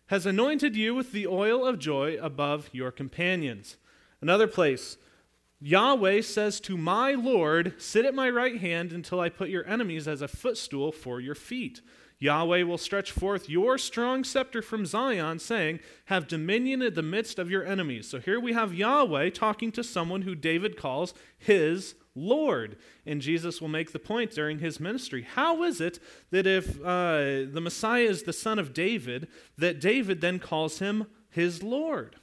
has 0.08 0.26
anointed 0.26 0.76
you 0.76 0.94
with 0.94 1.12
the 1.12 1.28
oil 1.28 1.66
of 1.66 1.80
joy 1.80 2.18
above 2.22 2.70
your 2.72 2.92
companions. 2.92 3.78
Another 4.22 4.48
place, 4.48 4.98
Yahweh 5.64 6.22
says 6.22 6.60
to 6.62 6.76
my 6.76 7.12
Lord, 7.12 7.76
Sit 7.78 8.04
at 8.04 8.16
my 8.16 8.30
right 8.30 8.60
hand 8.60 8.92
until 8.92 9.20
I 9.20 9.30
put 9.30 9.50
your 9.50 9.66
enemies 9.68 10.08
as 10.08 10.24
a 10.24 10.28
footstool 10.28 10.92
for 10.92 11.22
your 11.22 11.36
feet. 11.36 11.82
Yahweh 12.18 12.64
will 12.64 12.80
stretch 12.80 13.12
forth 13.12 13.50
your 13.50 13.78
strong 13.78 14.24
scepter 14.24 14.62
from 14.62 14.88
Zion, 14.88 15.38
saying, 15.38 15.80
Have 16.06 16.28
dominion 16.28 16.82
in 16.82 16.96
the 16.96 17.04
midst 17.04 17.38
of 17.38 17.52
your 17.52 17.64
enemies. 17.64 18.10
So 18.10 18.20
here 18.20 18.40
we 18.40 18.54
have 18.54 18.74
Yahweh 18.74 19.30
talking 19.32 19.72
to 19.74 19.84
someone 19.84 20.24
who 20.24 20.34
David 20.34 20.78
calls 20.78 21.14
his 21.38 21.94
Lord. 22.16 22.78
And 23.06 23.22
Jesus 23.22 23.62
will 23.62 23.70
make 23.70 23.92
the 23.92 24.00
point 24.00 24.32
during 24.32 24.60
his 24.60 24.80
ministry. 24.80 25.24
How 25.24 25.62
is 25.64 25.80
it 25.80 26.00
that 26.32 26.48
if 26.48 26.80
uh, 26.82 27.50
the 27.52 27.62
Messiah 27.62 28.04
is 28.04 28.24
the 28.24 28.34
son 28.34 28.58
of 28.58 28.74
David, 28.74 29.28
that 29.58 29.80
David 29.80 30.22
then 30.22 30.40
calls 30.40 30.80
him 30.80 31.06
his 31.30 31.62
Lord? 31.62 32.16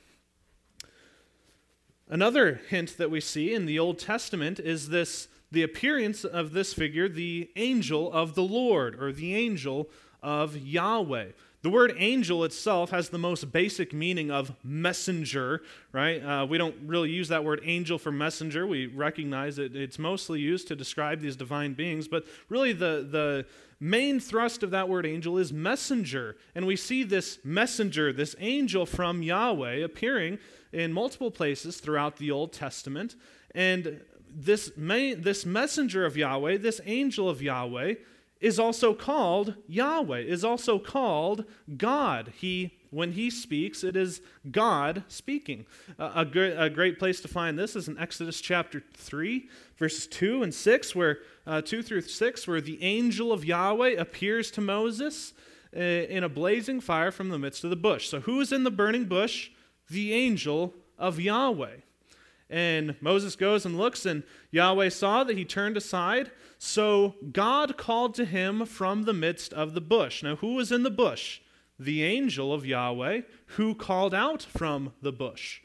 Another 2.11 2.61
hint 2.69 2.97
that 2.97 3.11
we 3.11 3.21
see 3.21 3.53
in 3.53 3.67
the 3.67 3.79
Old 3.79 3.99
Testament 3.99 4.59
is 4.59 4.89
this 4.89 5.29
the 5.51 5.63
appearance 5.63 6.25
of 6.25 6.53
this 6.53 6.73
figure, 6.73 7.09
the 7.09 7.51
angel 7.55 8.11
of 8.13 8.35
the 8.35 8.43
Lord, 8.43 9.01
or 9.03 9.13
the 9.13 9.35
angel 9.35 9.91
of 10.23 10.57
Yahweh. 10.57 11.29
The 11.63 11.71
word 11.71 11.93
angel 11.99 12.45
itself 12.45 12.91
has 12.91 13.09
the 13.09 13.19
most 13.19 13.51
basic 13.51 13.93
meaning 13.93 14.31
of 14.31 14.55
messenger, 14.63 15.63
right? 15.93 16.25
Uh, 16.25 16.47
we 16.47 16.57
don't 16.57 16.77
really 16.87 17.11
use 17.11 17.29
that 17.29 17.43
word 17.43 17.61
angel 17.65 17.99
for 17.99 18.13
messenger. 18.13 18.65
We 18.65 18.87
recognize 18.87 19.57
that 19.57 19.75
it's 19.75 19.99
mostly 19.99 20.39
used 20.39 20.69
to 20.69 20.77
describe 20.77 21.21
these 21.21 21.35
divine 21.35 21.75
beings, 21.75 22.07
but 22.07 22.27
really 22.49 22.73
the, 22.73 23.09
the 23.11 23.47
main 23.81 24.21
thrust 24.21 24.63
of 24.63 24.71
that 24.71 24.89
word 24.89 25.05
angel 25.05 25.37
is 25.37 25.53
messenger. 25.53 26.37
And 26.55 26.65
we 26.65 26.77
see 26.77 27.03
this 27.03 27.41
messenger, 27.43 28.13
this 28.13 28.37
angel 28.39 28.87
from 28.87 29.23
Yahweh, 29.23 29.85
appearing 29.85 30.39
in 30.73 30.93
multiple 30.93 31.31
places 31.31 31.79
throughout 31.79 32.19
the 32.19 32.31
Old 32.31 32.53
Testament. 32.53 33.17
And 33.53 34.01
this, 34.33 34.71
main, 34.77 35.23
this 35.23 35.45
messenger 35.45 36.05
of 36.05 36.17
Yahweh, 36.17 36.59
this 36.59 36.81
angel 36.87 37.29
of 37.29 37.43
Yahweh, 37.43 37.95
is 38.41 38.59
also 38.59 38.95
called 38.95 39.55
Yahweh, 39.67 40.21
is 40.21 40.45
also 40.45 40.79
called 40.79 41.45
God. 41.77 42.33
He, 42.37 42.79
when 42.91 43.13
he 43.13 43.31
speaks, 43.31 43.83
it 43.83 43.97
is 43.97 44.21
God 44.51 45.03
speaking. 45.09 45.67
Uh, 45.99 46.13
a, 46.15 46.25
great, 46.25 46.55
a 46.57 46.71
great 46.71 46.99
place 46.99 47.21
to 47.23 47.29
find 47.29 47.59
this 47.59 47.75
is 47.75 47.89
in 47.89 47.99
Exodus 47.99 48.41
chapter 48.41 48.83
3, 48.95 49.49
verses 49.77 50.07
2 50.07 50.43
and 50.43 50.55
6, 50.55 50.95
where 50.95 51.19
uh, 51.47 51.61
2 51.61 51.83
through 51.83 52.03
6, 52.03 52.47
where 52.47 52.61
the 52.61 52.83
angel 52.83 53.33
of 53.33 53.45
Yahweh 53.45 53.95
appears 53.99 54.51
to 54.53 54.61
Moses 54.61 55.33
uh, 55.77 55.81
in 55.81 56.23
a 56.23 56.29
blazing 56.29 56.81
fire 56.81 57.11
from 57.11 57.31
the 57.31 57.39
midst 57.39 57.65
of 57.65 57.71
the 57.71 57.77
bush. 57.77 58.09
So, 58.09 58.21
who 58.21 58.41
is 58.41 58.53
in 58.53 58.65
the 58.65 58.71
burning 58.71 59.05
bush? 59.05 59.51
The 59.91 60.13
angel 60.13 60.75
of 60.97 61.19
Yahweh. 61.21 61.77
And 62.51 62.97
Moses 63.01 63.37
goes 63.37 63.67
and 63.67 63.77
looks, 63.77 64.07
and 64.07 64.23
Yahweh 64.51 64.89
saw 64.89 65.23
that 65.25 65.37
he 65.37 65.45
turned 65.45 65.77
aside. 65.77 66.31
So 66.59 67.15
God 67.31 67.77
called 67.77 68.15
to 68.15 68.25
him 68.25 68.65
from 68.65 69.05
the 69.05 69.13
midst 69.13 69.53
of 69.53 69.75
the 69.75 69.81
bush. 69.81 70.23
Now, 70.23 70.37
who 70.37 70.55
was 70.55 70.73
in 70.73 70.83
the 70.83 70.91
bush? 70.91 71.41
The 71.79 72.03
angel 72.03 72.53
of 72.53 72.67
Yahweh, 72.67 73.23
who 73.57 73.75
called 73.75 74.15
out 74.15 74.43
from 74.43 74.93
the 75.03 75.13
bush. 75.13 75.61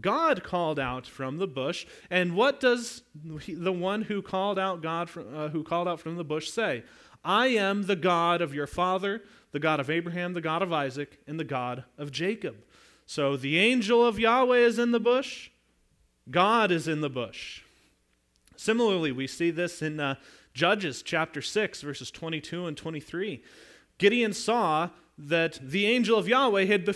God 0.00 0.44
called 0.44 0.78
out 0.78 1.06
from 1.06 1.38
the 1.38 1.48
bush, 1.48 1.84
and 2.08 2.36
what 2.36 2.60
does 2.60 3.02
the 3.14 3.72
one 3.72 4.02
who 4.02 4.22
called 4.22 4.58
out 4.58 4.82
God 4.82 5.10
from, 5.10 5.36
uh, 5.36 5.48
who 5.48 5.64
called 5.64 5.88
out 5.88 6.00
from 6.00 6.16
the 6.16 6.24
bush 6.24 6.48
say? 6.48 6.84
I 7.24 7.48
am 7.48 7.82
the 7.82 7.96
God 7.96 8.40
of 8.40 8.54
your 8.54 8.68
father, 8.68 9.22
the 9.52 9.58
God 9.58 9.80
of 9.80 9.90
Abraham, 9.90 10.32
the 10.32 10.40
God 10.40 10.62
of 10.62 10.72
Isaac, 10.72 11.18
and 11.26 11.38
the 11.38 11.44
God 11.44 11.84
of 11.98 12.12
Jacob. 12.12 12.56
So 13.04 13.36
the 13.36 13.58
angel 13.58 14.06
of 14.06 14.18
Yahweh 14.18 14.58
is 14.58 14.78
in 14.78 14.92
the 14.92 15.00
bush. 15.00 15.50
God 16.28 16.70
is 16.70 16.88
in 16.88 17.00
the 17.00 17.10
bush. 17.10 17.62
Similarly, 18.56 19.12
we 19.12 19.26
see 19.26 19.50
this 19.50 19.80
in 19.80 20.00
uh, 20.00 20.16
Judges 20.52 21.02
chapter 21.02 21.40
6, 21.40 21.82
verses 21.82 22.10
22 22.10 22.66
and 22.66 22.76
23. 22.76 23.42
Gideon 23.98 24.32
saw 24.32 24.90
that 25.16 25.58
the 25.62 25.86
angel 25.86 26.18
of 26.18 26.28
Yahweh 26.28 26.64
had 26.64 26.88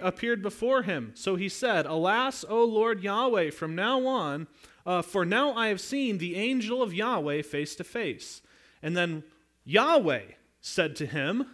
appeared 0.00 0.42
before 0.42 0.82
him. 0.82 1.12
So 1.14 1.36
he 1.36 1.48
said, 1.48 1.86
Alas, 1.86 2.44
O 2.48 2.64
Lord 2.64 3.02
Yahweh, 3.02 3.50
from 3.50 3.74
now 3.74 4.06
on, 4.06 4.48
uh, 4.84 5.02
for 5.02 5.24
now 5.24 5.52
I 5.52 5.68
have 5.68 5.80
seen 5.80 6.18
the 6.18 6.36
angel 6.36 6.82
of 6.82 6.92
Yahweh 6.92 7.42
face 7.42 7.74
to 7.76 7.84
face. 7.84 8.42
And 8.82 8.96
then 8.96 9.22
Yahweh 9.64 10.22
said 10.60 10.96
to 10.96 11.06
him, 11.06 11.46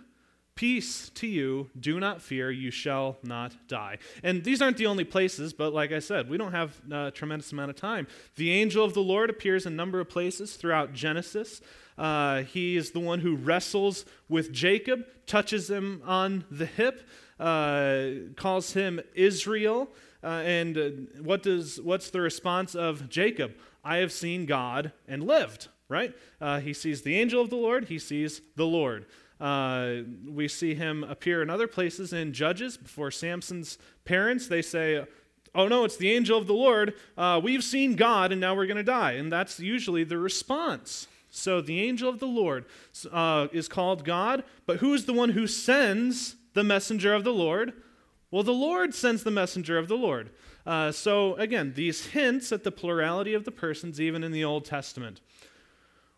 Peace 0.56 1.10
to 1.10 1.26
you. 1.26 1.68
Do 1.78 2.00
not 2.00 2.22
fear. 2.22 2.50
You 2.50 2.70
shall 2.70 3.18
not 3.22 3.54
die. 3.68 3.98
And 4.22 4.42
these 4.42 4.62
aren't 4.62 4.78
the 4.78 4.86
only 4.86 5.04
places, 5.04 5.52
but 5.52 5.74
like 5.74 5.92
I 5.92 5.98
said, 5.98 6.30
we 6.30 6.38
don't 6.38 6.52
have 6.52 6.80
a 6.90 7.10
tremendous 7.10 7.52
amount 7.52 7.68
of 7.68 7.76
time. 7.76 8.06
The 8.36 8.50
angel 8.50 8.82
of 8.82 8.94
the 8.94 9.02
Lord 9.02 9.28
appears 9.28 9.66
in 9.66 9.74
a 9.74 9.76
number 9.76 10.00
of 10.00 10.08
places 10.08 10.56
throughout 10.56 10.94
Genesis. 10.94 11.60
Uh, 11.98 12.42
he 12.42 12.78
is 12.78 12.92
the 12.92 13.00
one 13.00 13.20
who 13.20 13.36
wrestles 13.36 14.06
with 14.30 14.50
Jacob, 14.50 15.04
touches 15.26 15.68
him 15.68 16.00
on 16.06 16.46
the 16.50 16.66
hip, 16.66 17.06
uh, 17.38 18.08
calls 18.36 18.72
him 18.72 18.98
Israel. 19.14 19.90
Uh, 20.24 20.42
and 20.42 20.78
uh, 20.78 20.88
what 21.22 21.42
does, 21.42 21.78
what's 21.82 22.08
the 22.08 22.22
response 22.22 22.74
of 22.74 23.10
Jacob? 23.10 23.54
I 23.84 23.98
have 23.98 24.10
seen 24.10 24.46
God 24.46 24.92
and 25.06 25.22
lived, 25.22 25.68
right? 25.90 26.14
Uh, 26.40 26.60
he 26.60 26.72
sees 26.72 27.02
the 27.02 27.16
angel 27.16 27.42
of 27.42 27.50
the 27.50 27.56
Lord, 27.56 27.84
he 27.84 27.98
sees 27.98 28.40
the 28.56 28.66
Lord. 28.66 29.04
Uh, 29.40 29.96
we 30.26 30.48
see 30.48 30.74
him 30.74 31.04
appear 31.04 31.42
in 31.42 31.50
other 31.50 31.66
places 31.66 32.12
in 32.12 32.32
Judges 32.32 32.76
before 32.76 33.10
Samson's 33.10 33.78
parents. 34.04 34.48
They 34.48 34.62
say, 34.62 35.04
Oh 35.54 35.68
no, 35.68 35.84
it's 35.84 35.96
the 35.96 36.12
angel 36.12 36.38
of 36.38 36.46
the 36.46 36.54
Lord. 36.54 36.94
Uh, 37.16 37.40
we've 37.42 37.64
seen 37.64 37.96
God 37.96 38.32
and 38.32 38.40
now 38.40 38.54
we're 38.54 38.66
going 38.66 38.76
to 38.76 38.82
die. 38.82 39.12
And 39.12 39.32
that's 39.32 39.58
usually 39.58 40.04
the 40.04 40.18
response. 40.18 41.08
So 41.30 41.60
the 41.60 41.80
angel 41.82 42.08
of 42.08 42.18
the 42.18 42.26
Lord 42.26 42.64
uh, 43.10 43.48
is 43.52 43.68
called 43.68 44.04
God, 44.04 44.44
but 44.64 44.78
who's 44.78 45.04
the 45.04 45.12
one 45.12 45.30
who 45.30 45.46
sends 45.46 46.36
the 46.54 46.64
messenger 46.64 47.12
of 47.14 47.24
the 47.24 47.32
Lord? 47.32 47.74
Well, 48.30 48.42
the 48.42 48.52
Lord 48.52 48.94
sends 48.94 49.22
the 49.22 49.30
messenger 49.30 49.78
of 49.78 49.88
the 49.88 49.96
Lord. 49.96 50.30
Uh, 50.66 50.92
so 50.92 51.34
again, 51.36 51.74
these 51.76 52.06
hints 52.06 52.52
at 52.52 52.64
the 52.64 52.72
plurality 52.72 53.34
of 53.34 53.44
the 53.44 53.50
persons, 53.50 54.00
even 54.00 54.24
in 54.24 54.32
the 54.32 54.44
Old 54.44 54.64
Testament. 54.64 55.20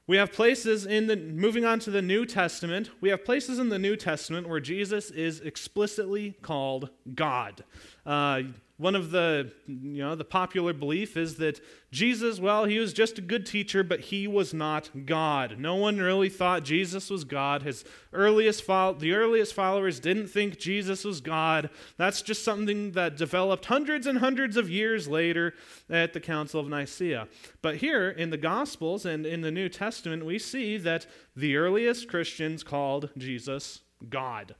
We 0.08 0.16
have 0.16 0.32
places 0.32 0.86
in 0.86 1.06
the, 1.06 1.16
moving 1.16 1.66
on 1.66 1.80
to 1.80 1.90
the 1.90 2.00
New 2.00 2.24
Testament, 2.24 2.90
we 3.02 3.10
have 3.10 3.26
places 3.26 3.58
in 3.58 3.68
the 3.68 3.78
New 3.78 3.94
Testament 3.94 4.48
where 4.48 4.58
Jesus 4.58 5.10
is 5.10 5.40
explicitly 5.40 6.34
called 6.40 6.88
God. 7.14 7.62
Uh, 8.06 8.44
one 8.78 8.94
of 8.94 9.10
the 9.10 9.52
you 9.66 10.02
know 10.02 10.14
the 10.14 10.24
popular 10.24 10.72
belief 10.72 11.16
is 11.16 11.36
that 11.36 11.60
jesus 11.90 12.38
well 12.38 12.64
he 12.64 12.78
was 12.78 12.92
just 12.92 13.18
a 13.18 13.20
good 13.20 13.44
teacher 13.44 13.82
but 13.82 14.00
he 14.00 14.26
was 14.26 14.54
not 14.54 14.88
god. 15.04 15.58
No 15.58 15.74
one 15.74 15.98
really 15.98 16.28
thought 16.28 16.62
jesus 16.62 17.10
was 17.10 17.24
god. 17.24 17.62
His 17.62 17.84
earliest 18.12 18.62
fo- 18.62 18.94
the 18.94 19.12
earliest 19.12 19.52
followers 19.52 20.00
didn't 20.00 20.28
think 20.28 20.58
jesus 20.58 21.04
was 21.04 21.20
god. 21.20 21.70
That's 21.96 22.22
just 22.22 22.44
something 22.44 22.92
that 22.92 23.16
developed 23.16 23.66
hundreds 23.66 24.06
and 24.06 24.18
hundreds 24.18 24.56
of 24.56 24.70
years 24.70 25.08
later 25.08 25.54
at 25.90 26.12
the 26.12 26.20
council 26.20 26.60
of 26.60 26.68
nicaea. 26.68 27.28
But 27.60 27.76
here 27.76 28.08
in 28.08 28.30
the 28.30 28.36
gospels 28.36 29.04
and 29.04 29.26
in 29.26 29.40
the 29.40 29.50
new 29.50 29.68
testament 29.68 30.24
we 30.24 30.38
see 30.38 30.78
that 30.78 31.06
the 31.34 31.56
earliest 31.56 32.08
christians 32.08 32.62
called 32.62 33.10
jesus 33.18 33.80
god. 34.08 34.54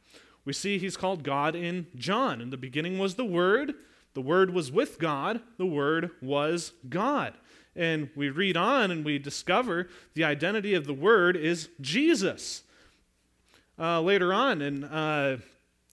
We 0.44 0.54
see 0.54 0.78
he's 0.78 0.96
called 0.96 1.24
God 1.24 1.54
in 1.54 1.88
John. 1.94 2.40
In 2.40 2.48
the 2.48 2.56
beginning 2.56 2.98
was 2.98 3.16
the 3.16 3.24
Word, 3.24 3.74
the 4.18 4.22
Word 4.22 4.52
was 4.52 4.72
with 4.72 4.98
God, 4.98 5.40
the 5.58 5.64
Word 5.64 6.10
was 6.20 6.72
God. 6.88 7.34
And 7.76 8.10
we 8.16 8.30
read 8.30 8.56
on 8.56 8.90
and 8.90 9.04
we 9.04 9.16
discover 9.16 9.86
the 10.14 10.24
identity 10.24 10.74
of 10.74 10.88
the 10.88 10.92
Word 10.92 11.36
is 11.36 11.68
Jesus. 11.80 12.64
Uh, 13.78 14.00
later 14.00 14.32
on, 14.34 14.60
and 14.60 14.84
uh, 14.86 15.36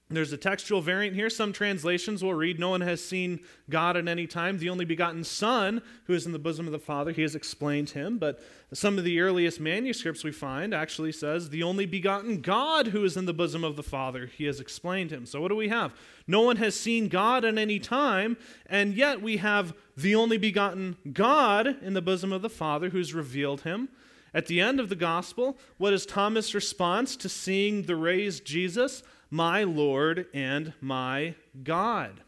there's 0.10 0.32
a 0.32 0.38
textual 0.38 0.82
variant 0.82 1.16
here. 1.16 1.32
Some 1.32 1.52
translations 1.52 2.24
will 2.24 2.36
read, 2.36 2.60
No 2.60 2.70
one 2.70 2.82
has 2.82 3.04
seen 3.04 3.40
God 3.72 3.98
at 3.98 4.08
any 4.08 4.28
time. 4.28 4.60
The 4.60 4.70
only 4.70 4.86
begotten 4.86 5.24
Son, 5.24 5.82
who 6.06 6.14
is 6.14 6.28
in 6.28 6.32
the 6.32 6.38
bosom 6.38 6.68
of 6.68 6.72
the 6.72 6.80
Father, 6.80 7.12
he 7.12 7.24
has 7.24 7.34
explained 7.34 7.90
him. 7.90 8.20
But 8.20 8.40
some 8.72 9.00
of 9.00 9.04
the 9.04 9.20
earliest 9.20 9.60
manuscripts 9.60 10.24
we 10.24 10.32
find 10.32 10.76
actually 10.76 11.12
says, 11.12 11.50
The 11.50 11.64
only 11.64 11.88
begotten 11.88 12.42
God, 12.42 12.88
who 12.88 13.04
is 13.04 13.18
in 13.18 13.26
the 13.26 13.34
bosom 13.34 13.64
of 13.64 13.78
the 13.78 13.84
Father, 13.84 14.28
he 14.28 14.46
has 14.46 14.60
explained 14.60 15.10
him. 15.10 15.26
So 15.26 15.42
what 15.42 15.48
do 15.48 15.56
we 15.56 15.70
have? 15.70 15.96
No 16.28 16.42
one 16.42 16.58
has 16.58 16.80
seen 16.80 17.08
God 17.08 17.44
at 17.44 17.58
any 17.58 17.80
time, 17.80 18.38
and 18.68 18.94
yet 18.94 19.24
we 19.24 19.38
have 19.38 19.74
the 19.98 20.14
only 20.14 20.38
begotten 20.38 20.98
God 21.14 21.82
in 21.82 21.96
the 21.96 22.02
bosom 22.02 22.32
of 22.32 22.44
the 22.44 22.50
Father, 22.50 22.90
who's 22.90 23.16
revealed 23.16 23.62
him. 23.62 23.90
At 24.36 24.46
the 24.48 24.60
end 24.60 24.80
of 24.80 24.90
the 24.90 24.96
gospel, 24.96 25.58
what 25.78 25.94
is 25.94 26.06
Thomas' 26.06 26.54
response 26.54 27.16
to 27.16 27.30
seeing 27.30 27.84
the 27.84 27.96
raised 27.96 28.46
Jesus? 28.46 29.02
My 29.36 29.66
Lord 29.66 30.28
and 30.34 30.72
my 30.80 31.36
God. 31.62 32.22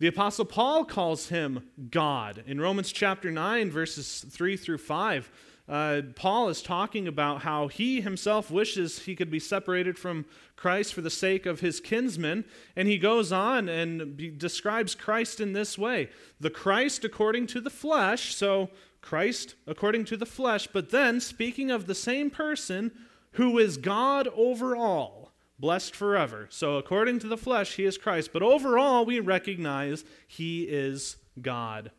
The 0.00 0.08
Apostle 0.08 0.46
Paul 0.46 0.84
calls 0.84 1.28
him 1.28 1.70
God. 1.90 2.42
In 2.48 2.60
Romans 2.60 2.90
chapter 2.90 3.30
9, 3.30 3.70
verses 3.70 4.26
3 4.28 4.56
through 4.56 4.78
5, 4.78 5.30
uh, 5.68 6.02
Paul 6.16 6.48
is 6.48 6.60
talking 6.60 7.06
about 7.06 7.42
how 7.42 7.68
he 7.68 8.00
himself 8.00 8.50
wishes 8.50 8.98
he 8.98 9.14
could 9.14 9.30
be 9.30 9.38
separated 9.38 9.96
from 9.96 10.26
Christ 10.56 10.92
for 10.92 11.02
the 11.02 11.08
sake 11.08 11.46
of 11.46 11.60
his 11.60 11.78
kinsmen. 11.78 12.44
And 12.74 12.88
he 12.88 12.98
goes 12.98 13.30
on 13.30 13.68
and 13.68 14.16
be, 14.16 14.30
describes 14.30 14.96
Christ 14.96 15.40
in 15.40 15.52
this 15.52 15.78
way 15.78 16.10
the 16.40 16.50
Christ 16.50 17.04
according 17.04 17.46
to 17.48 17.60
the 17.60 17.70
flesh, 17.70 18.34
so 18.34 18.70
Christ 19.00 19.54
according 19.68 20.06
to 20.06 20.16
the 20.16 20.26
flesh, 20.26 20.66
but 20.66 20.90
then 20.90 21.20
speaking 21.20 21.70
of 21.70 21.86
the 21.86 21.94
same 21.94 22.28
person 22.28 22.90
who 23.32 23.58
is 23.58 23.76
God 23.76 24.28
over 24.34 24.74
all, 24.74 25.23
blessed 25.58 25.94
forever. 25.94 26.46
So, 26.50 26.76
according 26.76 27.20
to 27.20 27.28
the 27.28 27.36
flesh, 27.36 27.76
he 27.76 27.84
is 27.84 27.98
Christ, 27.98 28.30
but 28.32 28.42
overall, 28.42 29.04
we 29.04 29.20
recognize 29.20 30.04
he 30.26 30.64
is 30.64 31.16
God. 31.40 31.90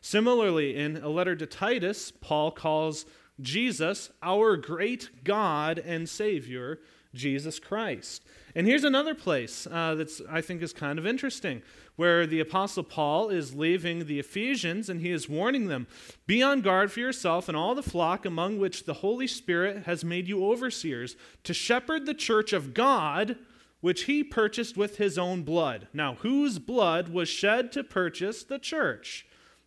Similarly, 0.00 0.76
in 0.76 0.96
a 0.96 1.08
letter 1.08 1.36
to 1.36 1.46
Titus, 1.46 2.10
Paul 2.10 2.50
calls 2.50 3.06
Jesus 3.40 4.10
our 4.22 4.56
great 4.56 5.24
God 5.24 5.78
and 5.78 6.08
Savior, 6.08 6.80
Jesus 7.14 7.58
Christ. 7.58 8.24
And 8.54 8.66
here's 8.66 8.84
another 8.84 9.14
place 9.14 9.66
uh, 9.70 9.94
that's 9.94 10.20
I 10.28 10.40
think 10.40 10.62
is 10.62 10.72
kind 10.72 10.98
of 10.98 11.06
interesting, 11.06 11.62
where 12.02 12.26
the 12.26 12.40
Apostle 12.40 12.82
Paul 12.82 13.28
is 13.28 13.54
leaving 13.54 14.06
the 14.06 14.18
Ephesians 14.18 14.88
and 14.88 15.00
he 15.00 15.12
is 15.12 15.28
warning 15.28 15.68
them 15.68 15.86
Be 16.26 16.42
on 16.42 16.60
guard 16.60 16.90
for 16.90 16.98
yourself 16.98 17.46
and 17.46 17.56
all 17.56 17.76
the 17.76 17.80
flock 17.80 18.26
among 18.26 18.58
which 18.58 18.86
the 18.86 18.94
Holy 18.94 19.28
Spirit 19.28 19.84
has 19.84 20.02
made 20.02 20.26
you 20.26 20.44
overseers, 20.44 21.14
to 21.44 21.54
shepherd 21.54 22.04
the 22.04 22.12
church 22.12 22.52
of 22.52 22.74
God, 22.74 23.36
which 23.80 24.06
he 24.06 24.24
purchased 24.24 24.76
with 24.76 24.96
his 24.96 25.16
own 25.16 25.44
blood. 25.44 25.86
Now, 25.92 26.14
whose 26.14 26.58
blood 26.58 27.08
was 27.08 27.28
shed 27.28 27.70
to 27.70 27.84
purchase 27.84 28.42
the 28.42 28.58
church? 28.58 29.24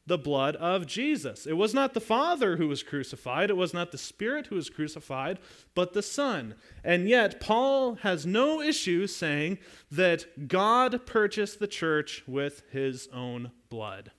The 0.08 0.18
blood 0.18 0.56
of 0.58 0.86
Jesus. 0.86 1.48
It 1.48 1.54
was 1.54 1.74
not 1.74 1.94
the 1.94 2.02
Father 2.02 2.58
who 2.58 2.68
was 2.68 2.84
crucified, 2.84 3.50
it 3.50 3.58
was 3.58 3.74
not 3.74 3.92
the 3.92 3.98
Spirit 3.98 4.48
who 4.48 4.56
was 4.56 4.70
crucified, 4.70 5.40
but 5.74 5.94
the 5.94 6.04
Son. 6.04 6.56
And 6.84 7.10
yet, 7.10 7.40
Paul 7.40 7.96
has 7.96 8.26
no 8.26 8.62
issue 8.62 9.08
saying 9.08 9.58
that 9.92 10.48
God 10.48 11.06
purchased 11.06 11.60
the 11.60 11.68
church 11.68 12.24
with 12.28 12.64
his 12.72 13.08
own 13.14 13.52
blood. 13.70 14.12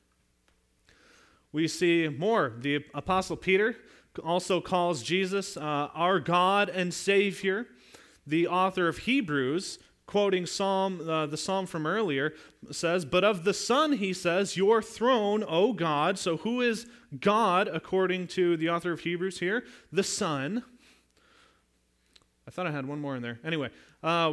We 1.52 1.68
see 1.68 2.08
more. 2.08 2.52
The 2.58 2.84
Apostle 2.92 3.36
Peter 3.36 3.76
also 4.22 4.60
calls 4.60 5.02
Jesus 5.02 5.56
uh, 5.56 5.88
our 5.94 6.20
God 6.20 6.68
and 6.68 6.92
Savior. 6.92 7.66
The 8.26 8.48
author 8.48 8.88
of 8.88 8.98
Hebrews 8.98 9.78
quoting 10.06 10.46
Psalm, 10.46 11.08
uh, 11.08 11.26
the 11.26 11.36
psalm 11.36 11.66
from 11.66 11.86
earlier, 11.86 12.34
says, 12.70 13.04
But 13.04 13.24
of 13.24 13.44
the 13.44 13.54
Son, 13.54 13.92
he 13.92 14.12
says, 14.12 14.56
Your 14.56 14.80
throne, 14.80 15.44
O 15.46 15.72
God. 15.72 16.18
So 16.18 16.38
who 16.38 16.60
is 16.60 16.86
God 17.20 17.68
according 17.68 18.28
to 18.28 18.56
the 18.56 18.70
author 18.70 18.92
of 18.92 19.00
Hebrews 19.00 19.40
here? 19.40 19.64
The 19.92 20.04
Son. 20.04 20.64
I 22.46 22.52
thought 22.52 22.68
I 22.68 22.70
had 22.70 22.86
one 22.86 23.00
more 23.00 23.16
in 23.16 23.22
there. 23.22 23.40
Anyway, 23.44 23.70
uh, 24.04 24.32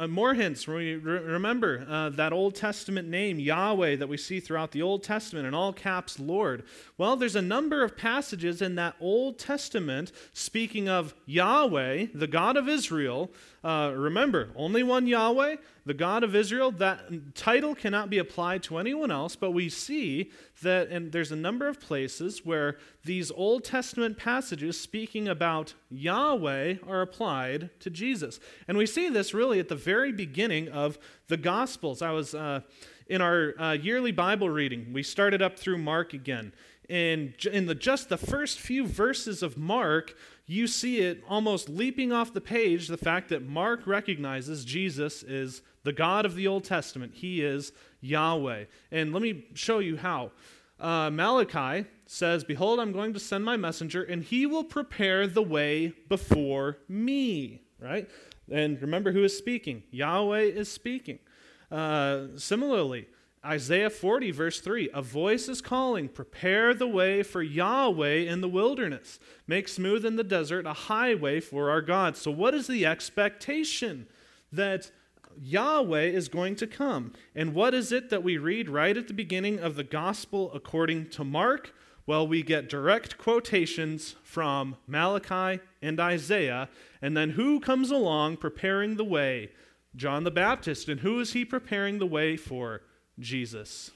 uh, 0.00 0.06
more 0.06 0.34
hints. 0.34 0.68
Re- 0.68 0.96
remember 0.96 1.86
uh, 1.88 2.10
that 2.10 2.34
Old 2.34 2.54
Testament 2.54 3.08
name, 3.08 3.38
Yahweh, 3.38 3.96
that 3.96 4.06
we 4.06 4.18
see 4.18 4.38
throughout 4.38 4.72
the 4.72 4.82
Old 4.82 5.02
Testament, 5.02 5.46
in 5.46 5.54
all 5.54 5.72
caps, 5.72 6.20
Lord. 6.20 6.64
Well, 6.98 7.16
there's 7.16 7.36
a 7.36 7.42
number 7.42 7.82
of 7.82 7.96
passages 7.96 8.60
in 8.60 8.74
that 8.74 8.96
Old 9.00 9.38
Testament 9.38 10.12
speaking 10.34 10.90
of 10.90 11.14
Yahweh, 11.24 12.08
the 12.12 12.26
God 12.26 12.58
of 12.58 12.68
Israel, 12.68 13.30
uh, 13.64 13.92
remember, 13.96 14.50
only 14.56 14.82
one 14.82 15.06
Yahweh, 15.06 15.56
the 15.86 15.94
God 15.94 16.22
of 16.22 16.36
Israel. 16.36 16.70
That 16.70 17.34
title 17.34 17.74
cannot 17.74 18.10
be 18.10 18.18
applied 18.18 18.62
to 18.64 18.76
anyone 18.76 19.10
else, 19.10 19.36
but 19.36 19.52
we 19.52 19.70
see 19.70 20.30
that 20.60 20.88
and 20.90 21.10
there's 21.12 21.32
a 21.32 21.36
number 21.36 21.66
of 21.66 21.80
places 21.80 22.44
where 22.44 22.76
these 23.04 23.30
Old 23.30 23.64
Testament 23.64 24.18
passages 24.18 24.78
speaking 24.78 25.28
about 25.28 25.72
Yahweh 25.90 26.76
are 26.86 27.00
applied 27.00 27.70
to 27.80 27.88
Jesus. 27.88 28.38
And 28.68 28.76
we 28.76 28.84
see 28.84 29.08
this 29.08 29.32
really 29.32 29.60
at 29.60 29.70
the 29.70 29.76
very 29.76 30.12
beginning 30.12 30.68
of 30.68 30.98
the 31.28 31.38
Gospels. 31.38 32.02
I 32.02 32.10
was 32.10 32.34
uh, 32.34 32.60
in 33.06 33.22
our 33.22 33.54
uh, 33.58 33.72
yearly 33.72 34.12
Bible 34.12 34.50
reading, 34.50 34.92
we 34.92 35.02
started 35.02 35.40
up 35.40 35.58
through 35.58 35.78
Mark 35.78 36.12
again. 36.12 36.52
And 36.90 37.32
in 37.46 37.64
the, 37.64 37.74
just 37.74 38.10
the 38.10 38.18
first 38.18 38.58
few 38.58 38.86
verses 38.86 39.42
of 39.42 39.56
Mark, 39.56 40.14
you 40.46 40.66
see 40.66 40.98
it 41.00 41.22
almost 41.28 41.68
leaping 41.68 42.12
off 42.12 42.34
the 42.34 42.40
page 42.40 42.88
the 42.88 42.96
fact 42.96 43.30
that 43.30 43.46
Mark 43.46 43.86
recognizes 43.86 44.64
Jesus 44.64 45.22
is 45.22 45.62
the 45.84 45.92
God 45.92 46.26
of 46.26 46.34
the 46.34 46.46
Old 46.46 46.64
Testament. 46.64 47.14
He 47.14 47.42
is 47.42 47.72
Yahweh. 48.00 48.64
And 48.90 49.12
let 49.12 49.22
me 49.22 49.46
show 49.54 49.78
you 49.78 49.96
how. 49.96 50.32
Uh, 50.78 51.08
Malachi 51.10 51.86
says, 52.06 52.44
Behold, 52.44 52.78
I'm 52.78 52.92
going 52.92 53.14
to 53.14 53.20
send 53.20 53.44
my 53.44 53.56
messenger, 53.56 54.02
and 54.02 54.22
he 54.22 54.44
will 54.44 54.64
prepare 54.64 55.26
the 55.26 55.42
way 55.42 55.94
before 56.08 56.78
me. 56.88 57.62
Right? 57.80 58.10
And 58.50 58.80
remember 58.82 59.12
who 59.12 59.24
is 59.24 59.36
speaking? 59.36 59.82
Yahweh 59.90 60.42
is 60.42 60.70
speaking. 60.70 61.18
Uh, 61.70 62.26
similarly, 62.36 63.08
Isaiah 63.44 63.90
40, 63.90 64.30
verse 64.30 64.60
3 64.60 64.90
A 64.94 65.02
voice 65.02 65.48
is 65.48 65.60
calling, 65.60 66.08
Prepare 66.08 66.74
the 66.74 66.88
way 66.88 67.22
for 67.22 67.42
Yahweh 67.42 68.16
in 68.16 68.40
the 68.40 68.48
wilderness. 68.48 69.18
Make 69.46 69.68
smooth 69.68 70.04
in 70.04 70.16
the 70.16 70.24
desert 70.24 70.66
a 70.66 70.72
highway 70.72 71.40
for 71.40 71.70
our 71.70 71.82
God. 71.82 72.16
So, 72.16 72.30
what 72.30 72.54
is 72.54 72.66
the 72.66 72.86
expectation? 72.86 74.06
That 74.50 74.90
Yahweh 75.40 76.04
is 76.04 76.28
going 76.28 76.56
to 76.56 76.66
come. 76.66 77.12
And 77.34 77.54
what 77.54 77.74
is 77.74 77.92
it 77.92 78.10
that 78.10 78.22
we 78.22 78.38
read 78.38 78.68
right 78.68 78.96
at 78.96 79.08
the 79.08 79.14
beginning 79.14 79.58
of 79.58 79.74
the 79.74 79.84
gospel 79.84 80.50
according 80.54 81.10
to 81.10 81.24
Mark? 81.24 81.74
Well, 82.06 82.26
we 82.26 82.42
get 82.42 82.68
direct 82.68 83.18
quotations 83.18 84.14
from 84.22 84.76
Malachi 84.86 85.60
and 85.80 85.98
Isaiah. 85.98 86.68
And 87.00 87.16
then 87.16 87.30
who 87.30 87.60
comes 87.60 87.90
along 87.90 88.36
preparing 88.36 88.96
the 88.96 89.04
way? 89.04 89.50
John 89.96 90.24
the 90.24 90.30
Baptist. 90.30 90.88
And 90.88 91.00
who 91.00 91.18
is 91.20 91.32
he 91.32 91.44
preparing 91.44 91.98
the 91.98 92.06
way 92.06 92.36
for? 92.36 92.82
Jesus. 93.18 93.90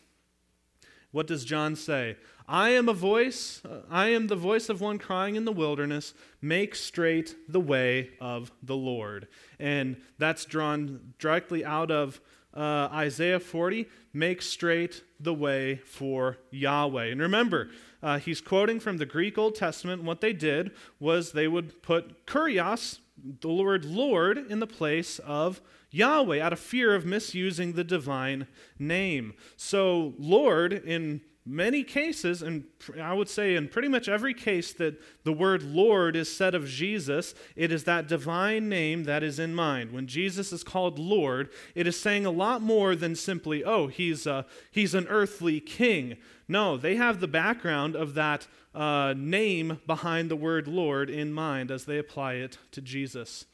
What 1.10 1.26
does 1.26 1.44
John 1.44 1.74
say? 1.74 2.16
I 2.46 2.70
am 2.70 2.88
a 2.88 2.94
voice, 2.94 3.62
I 3.90 4.08
am 4.08 4.26
the 4.26 4.36
voice 4.36 4.68
of 4.68 4.80
one 4.80 4.98
crying 4.98 5.36
in 5.36 5.44
the 5.44 5.52
wilderness, 5.52 6.14
make 6.40 6.74
straight 6.74 7.36
the 7.48 7.60
way 7.60 8.10
of 8.20 8.50
the 8.62 8.76
Lord. 8.76 9.28
And 9.58 9.96
that's 10.18 10.44
drawn 10.46 11.14
directly 11.18 11.64
out 11.64 11.90
of 11.90 12.20
uh, 12.54 12.88
Isaiah 12.92 13.40
40, 13.40 13.86
make 14.12 14.40
straight 14.40 15.02
the 15.20 15.34
way 15.34 15.76
for 15.76 16.38
Yahweh. 16.50 17.06
And 17.06 17.20
remember, 17.20 17.68
uh, 18.02 18.18
he's 18.18 18.40
quoting 18.40 18.80
from 18.80 18.96
the 18.96 19.06
Greek 19.06 19.36
Old 19.36 19.54
Testament. 19.54 20.02
What 20.02 20.20
they 20.20 20.32
did 20.32 20.72
was 20.98 21.32
they 21.32 21.48
would 21.48 21.82
put 21.82 22.26
kurios, 22.26 22.98
the 23.40 23.52
word 23.52 23.84
Lord, 23.84 24.38
in 24.38 24.60
the 24.60 24.66
place 24.66 25.18
of 25.20 25.60
Yahweh 25.90 26.40
out 26.40 26.52
of 26.52 26.58
fear 26.58 26.94
of 26.94 27.06
misusing 27.06 27.72
the 27.72 27.84
divine 27.84 28.46
name. 28.78 29.34
So, 29.56 30.14
Lord, 30.18 30.72
in 30.72 31.22
many 31.48 31.82
cases, 31.82 32.42
and 32.42 32.64
I 33.00 33.14
would 33.14 33.28
say 33.28 33.56
in 33.56 33.68
pretty 33.68 33.88
much 33.88 34.06
every 34.06 34.34
case 34.34 34.72
that 34.74 35.00
the 35.24 35.32
word 35.32 35.62
Lord 35.62 36.14
is 36.14 36.34
said 36.34 36.54
of 36.54 36.66
Jesus, 36.66 37.34
it 37.56 37.72
is 37.72 37.84
that 37.84 38.06
divine 38.06 38.68
name 38.68 39.04
that 39.04 39.22
is 39.22 39.38
in 39.38 39.54
mind. 39.54 39.92
When 39.92 40.06
Jesus 40.06 40.52
is 40.52 40.62
called 40.62 40.98
Lord, 40.98 41.48
it 41.74 41.86
is 41.86 41.98
saying 41.98 42.26
a 42.26 42.30
lot 42.30 42.60
more 42.60 42.94
than 42.94 43.16
simply, 43.16 43.64
oh, 43.64 43.86
he's, 43.86 44.26
a, 44.26 44.44
he's 44.70 44.94
an 44.94 45.06
earthly 45.08 45.58
king. 45.58 46.18
No, 46.46 46.76
they 46.76 46.96
have 46.96 47.18
the 47.18 47.28
background 47.28 47.96
of 47.96 48.12
that 48.14 48.46
uh, 48.74 49.14
name 49.16 49.80
behind 49.86 50.30
the 50.30 50.36
word 50.36 50.68
Lord 50.68 51.08
in 51.08 51.32
mind 51.32 51.70
as 51.70 51.86
they 51.86 51.98
apply 51.98 52.34
it 52.34 52.58
to 52.72 52.82
Jesus. 52.82 53.46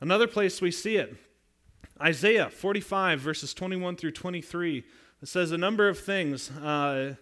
Another 0.00 0.26
place 0.26 0.60
we 0.60 0.70
see 0.70 0.96
it 0.96 1.16
Isaiah 2.00 2.50
45, 2.50 3.20
verses 3.20 3.54
21 3.54 3.96
through 3.96 4.12
23, 4.12 4.84
it 5.22 5.28
says 5.28 5.52
a 5.52 5.58
number 5.58 5.88
of 5.88 5.98
things. 5.98 6.50
Uh, 6.50 7.14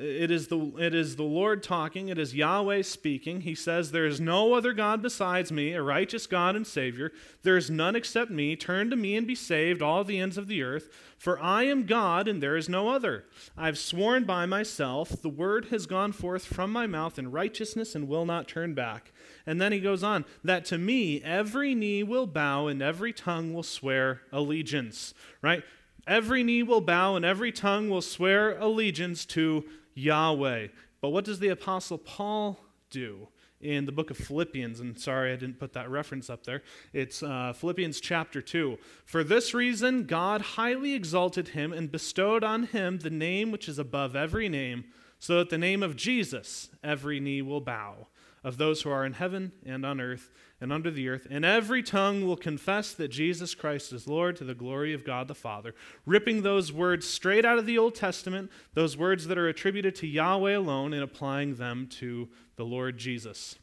it 0.00 0.30
is, 0.30 0.48
the, 0.48 0.58
it 0.78 0.94
is 0.94 1.16
the 1.16 1.22
Lord 1.22 1.62
talking, 1.62 2.08
it 2.08 2.18
is 2.18 2.34
Yahweh 2.34 2.82
speaking. 2.82 3.42
He 3.42 3.54
says, 3.54 3.92
There 3.92 4.06
is 4.06 4.20
no 4.20 4.54
other 4.54 4.72
God 4.72 5.02
besides 5.02 5.52
me, 5.52 5.72
a 5.72 5.82
righteous 5.82 6.26
God 6.26 6.56
and 6.56 6.66
Savior. 6.66 7.12
There 7.42 7.56
is 7.56 7.70
none 7.70 7.94
except 7.94 8.30
me. 8.30 8.56
Turn 8.56 8.88
to 8.90 8.96
me 8.96 9.16
and 9.16 9.26
be 9.26 9.34
saved, 9.34 9.82
all 9.82 10.02
the 10.02 10.18
ends 10.18 10.38
of 10.38 10.48
the 10.48 10.62
earth. 10.62 10.88
For 11.18 11.38
I 11.38 11.64
am 11.64 11.84
God 11.84 12.28
and 12.28 12.42
there 12.42 12.56
is 12.56 12.68
no 12.68 12.88
other. 12.88 13.26
I 13.56 13.66
have 13.66 13.76
sworn 13.76 14.24
by 14.24 14.46
myself, 14.46 15.20
the 15.20 15.28
word 15.28 15.66
has 15.66 15.84
gone 15.84 16.12
forth 16.12 16.46
from 16.46 16.72
my 16.72 16.86
mouth 16.86 17.18
in 17.18 17.30
righteousness 17.30 17.94
and 17.94 18.08
will 18.08 18.24
not 18.24 18.48
turn 18.48 18.72
back. 18.72 19.12
And 19.46 19.60
then 19.60 19.72
he 19.72 19.80
goes 19.80 20.02
on, 20.02 20.24
that 20.44 20.64
to 20.66 20.78
me 20.78 21.22
every 21.22 21.74
knee 21.74 22.02
will 22.02 22.26
bow 22.26 22.68
and 22.68 22.80
every 22.80 23.12
tongue 23.12 23.52
will 23.52 23.62
swear 23.62 24.22
allegiance. 24.32 25.12
Right? 25.42 25.62
Every 26.06 26.42
knee 26.42 26.62
will 26.62 26.80
bow 26.80 27.16
and 27.16 27.24
every 27.24 27.52
tongue 27.52 27.90
will 27.90 28.02
swear 28.02 28.58
allegiance 28.58 29.26
to 29.26 29.64
Yahweh. 29.94 30.68
But 31.00 31.10
what 31.10 31.24
does 31.24 31.38
the 31.38 31.48
Apostle 31.48 31.98
Paul 31.98 32.58
do? 32.90 33.28
in 33.60 33.84
the 33.84 33.92
book 33.92 34.10
of 34.10 34.16
Philippians. 34.16 34.80
And 34.80 34.98
sorry, 34.98 35.32
I 35.32 35.36
didn't 35.36 35.58
put 35.58 35.74
that 35.74 35.90
reference 35.90 36.30
up 36.30 36.44
there. 36.44 36.62
It's 36.92 37.22
uh, 37.22 37.52
Philippians 37.52 38.00
chapter 38.00 38.40
2. 38.40 38.78
For 39.04 39.22
this 39.22 39.52
reason, 39.54 40.04
God 40.04 40.40
highly 40.40 40.94
exalted 40.94 41.48
him 41.48 41.72
and 41.72 41.92
bestowed 41.92 42.42
on 42.42 42.64
him 42.64 42.98
the 42.98 43.10
name 43.10 43.50
which 43.50 43.68
is 43.68 43.78
above 43.78 44.16
every 44.16 44.48
name, 44.48 44.84
so 45.18 45.38
that 45.38 45.50
the 45.50 45.58
name 45.58 45.82
of 45.82 45.96
Jesus 45.96 46.70
every 46.82 47.20
knee 47.20 47.42
will 47.42 47.60
bow, 47.60 48.06
of 48.42 48.56
those 48.56 48.82
who 48.82 48.90
are 48.90 49.04
in 49.04 49.12
heaven 49.12 49.52
and 49.66 49.84
on 49.84 50.00
earth 50.00 50.30
and 50.60 50.72
under 50.72 50.90
the 50.90 51.08
earth, 51.08 51.26
and 51.30 51.44
every 51.44 51.82
tongue 51.82 52.26
will 52.26 52.36
confess 52.36 52.92
that 52.92 53.08
Jesus 53.08 53.54
Christ 53.54 53.92
is 53.92 54.06
Lord 54.06 54.36
to 54.36 54.44
the 54.44 54.54
glory 54.54 54.92
of 54.92 55.04
God 55.04 55.26
the 55.26 55.34
Father. 55.34 55.74
Ripping 56.04 56.42
those 56.42 56.72
words 56.72 57.08
straight 57.08 57.44
out 57.44 57.58
of 57.58 57.66
the 57.66 57.78
Old 57.78 57.94
Testament, 57.94 58.50
those 58.74 58.96
words 58.96 59.26
that 59.28 59.38
are 59.38 59.48
attributed 59.48 59.94
to 59.96 60.06
Yahweh 60.06 60.56
alone, 60.56 60.92
and 60.92 61.02
applying 61.02 61.54
them 61.54 61.86
to 61.98 62.28
the 62.56 62.64
Lord 62.64 62.98
Jesus. 62.98 63.56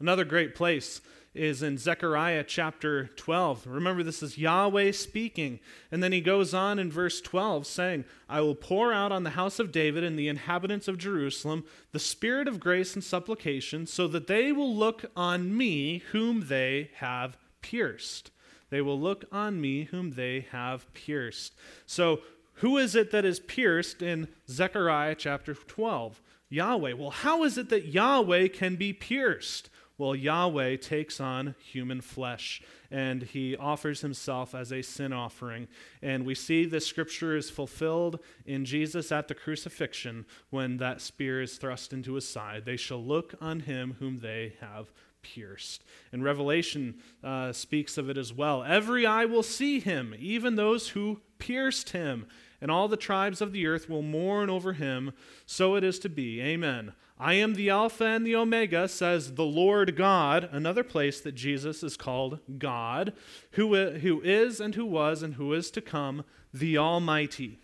Another 0.00 0.24
great 0.24 0.54
place 0.54 1.00
is 1.36 1.62
in 1.62 1.78
Zechariah 1.78 2.44
chapter 2.44 3.08
12. 3.16 3.66
Remember, 3.66 4.02
this 4.02 4.22
is 4.22 4.38
Yahweh 4.38 4.92
speaking. 4.92 5.60
And 5.90 6.02
then 6.02 6.12
he 6.12 6.20
goes 6.20 6.54
on 6.54 6.78
in 6.78 6.90
verse 6.90 7.20
12 7.20 7.66
saying, 7.66 8.04
I 8.28 8.40
will 8.40 8.54
pour 8.54 8.92
out 8.92 9.12
on 9.12 9.22
the 9.22 9.30
house 9.30 9.58
of 9.58 9.72
David 9.72 10.02
and 10.02 10.18
the 10.18 10.28
inhabitants 10.28 10.88
of 10.88 10.98
Jerusalem 10.98 11.64
the 11.92 11.98
spirit 11.98 12.48
of 12.48 12.60
grace 12.60 12.94
and 12.94 13.02
supplication, 13.02 13.86
so 13.86 14.06
that 14.08 14.26
they 14.26 14.52
will 14.52 14.74
look 14.74 15.06
on 15.16 15.56
me 15.56 16.02
whom 16.12 16.48
they 16.48 16.90
have 16.96 17.36
pierced. 17.62 18.30
They 18.70 18.80
will 18.80 19.00
look 19.00 19.24
on 19.30 19.60
me 19.60 19.84
whom 19.84 20.12
they 20.12 20.46
have 20.50 20.92
pierced. 20.92 21.54
So, 21.86 22.20
who 22.60 22.78
is 22.78 22.94
it 22.94 23.10
that 23.10 23.24
is 23.24 23.38
pierced 23.38 24.02
in 24.02 24.28
Zechariah 24.48 25.14
chapter 25.14 25.54
12? 25.54 26.20
Yahweh. 26.48 26.92
Well, 26.94 27.10
how 27.10 27.44
is 27.44 27.58
it 27.58 27.68
that 27.70 27.86
Yahweh 27.86 28.48
can 28.48 28.76
be 28.76 28.92
pierced? 28.92 29.68
Well, 29.98 30.14
Yahweh 30.14 30.76
takes 30.76 31.20
on 31.20 31.54
human 31.58 32.02
flesh 32.02 32.62
and 32.90 33.22
he 33.22 33.56
offers 33.56 34.02
himself 34.02 34.54
as 34.54 34.70
a 34.70 34.82
sin 34.82 35.12
offering. 35.12 35.68
And 36.02 36.26
we 36.26 36.34
see 36.34 36.66
this 36.66 36.86
scripture 36.86 37.34
is 37.34 37.48
fulfilled 37.48 38.20
in 38.44 38.66
Jesus 38.66 39.10
at 39.10 39.28
the 39.28 39.34
crucifixion 39.34 40.26
when 40.50 40.76
that 40.76 41.00
spear 41.00 41.40
is 41.40 41.56
thrust 41.56 41.94
into 41.94 42.14
his 42.14 42.28
side. 42.28 42.64
They 42.66 42.76
shall 42.76 43.02
look 43.02 43.34
on 43.40 43.60
him 43.60 43.96
whom 43.98 44.18
they 44.18 44.54
have 44.60 44.92
pierced. 45.22 45.82
And 46.12 46.22
Revelation 46.22 46.96
uh, 47.24 47.52
speaks 47.52 47.96
of 47.98 48.10
it 48.10 48.18
as 48.18 48.32
well. 48.32 48.62
Every 48.62 49.06
eye 49.06 49.24
will 49.24 49.42
see 49.42 49.80
him, 49.80 50.14
even 50.18 50.54
those 50.54 50.90
who 50.90 51.20
pierced 51.38 51.90
him, 51.90 52.26
and 52.60 52.70
all 52.70 52.88
the 52.88 52.96
tribes 52.96 53.40
of 53.40 53.52
the 53.52 53.66
earth 53.66 53.88
will 53.88 54.02
mourn 54.02 54.48
over 54.48 54.74
him. 54.74 55.12
So 55.44 55.74
it 55.74 55.84
is 55.84 55.98
to 56.00 56.08
be. 56.08 56.40
Amen. 56.40 56.92
I 57.18 57.34
am 57.34 57.54
the 57.54 57.70
Alpha 57.70 58.04
and 58.04 58.26
the 58.26 58.36
Omega, 58.36 58.88
says 58.88 59.34
the 59.34 59.44
Lord 59.44 59.96
God, 59.96 60.50
another 60.52 60.84
place 60.84 61.18
that 61.22 61.34
Jesus 61.34 61.82
is 61.82 61.96
called 61.96 62.40
God, 62.58 63.14
who, 63.52 63.74
who 63.74 64.20
is 64.20 64.60
and 64.60 64.74
who 64.74 64.84
was 64.84 65.22
and 65.22 65.34
who 65.34 65.54
is 65.54 65.70
to 65.70 65.80
come, 65.80 66.24
the 66.52 66.76
Almighty. 66.76 67.58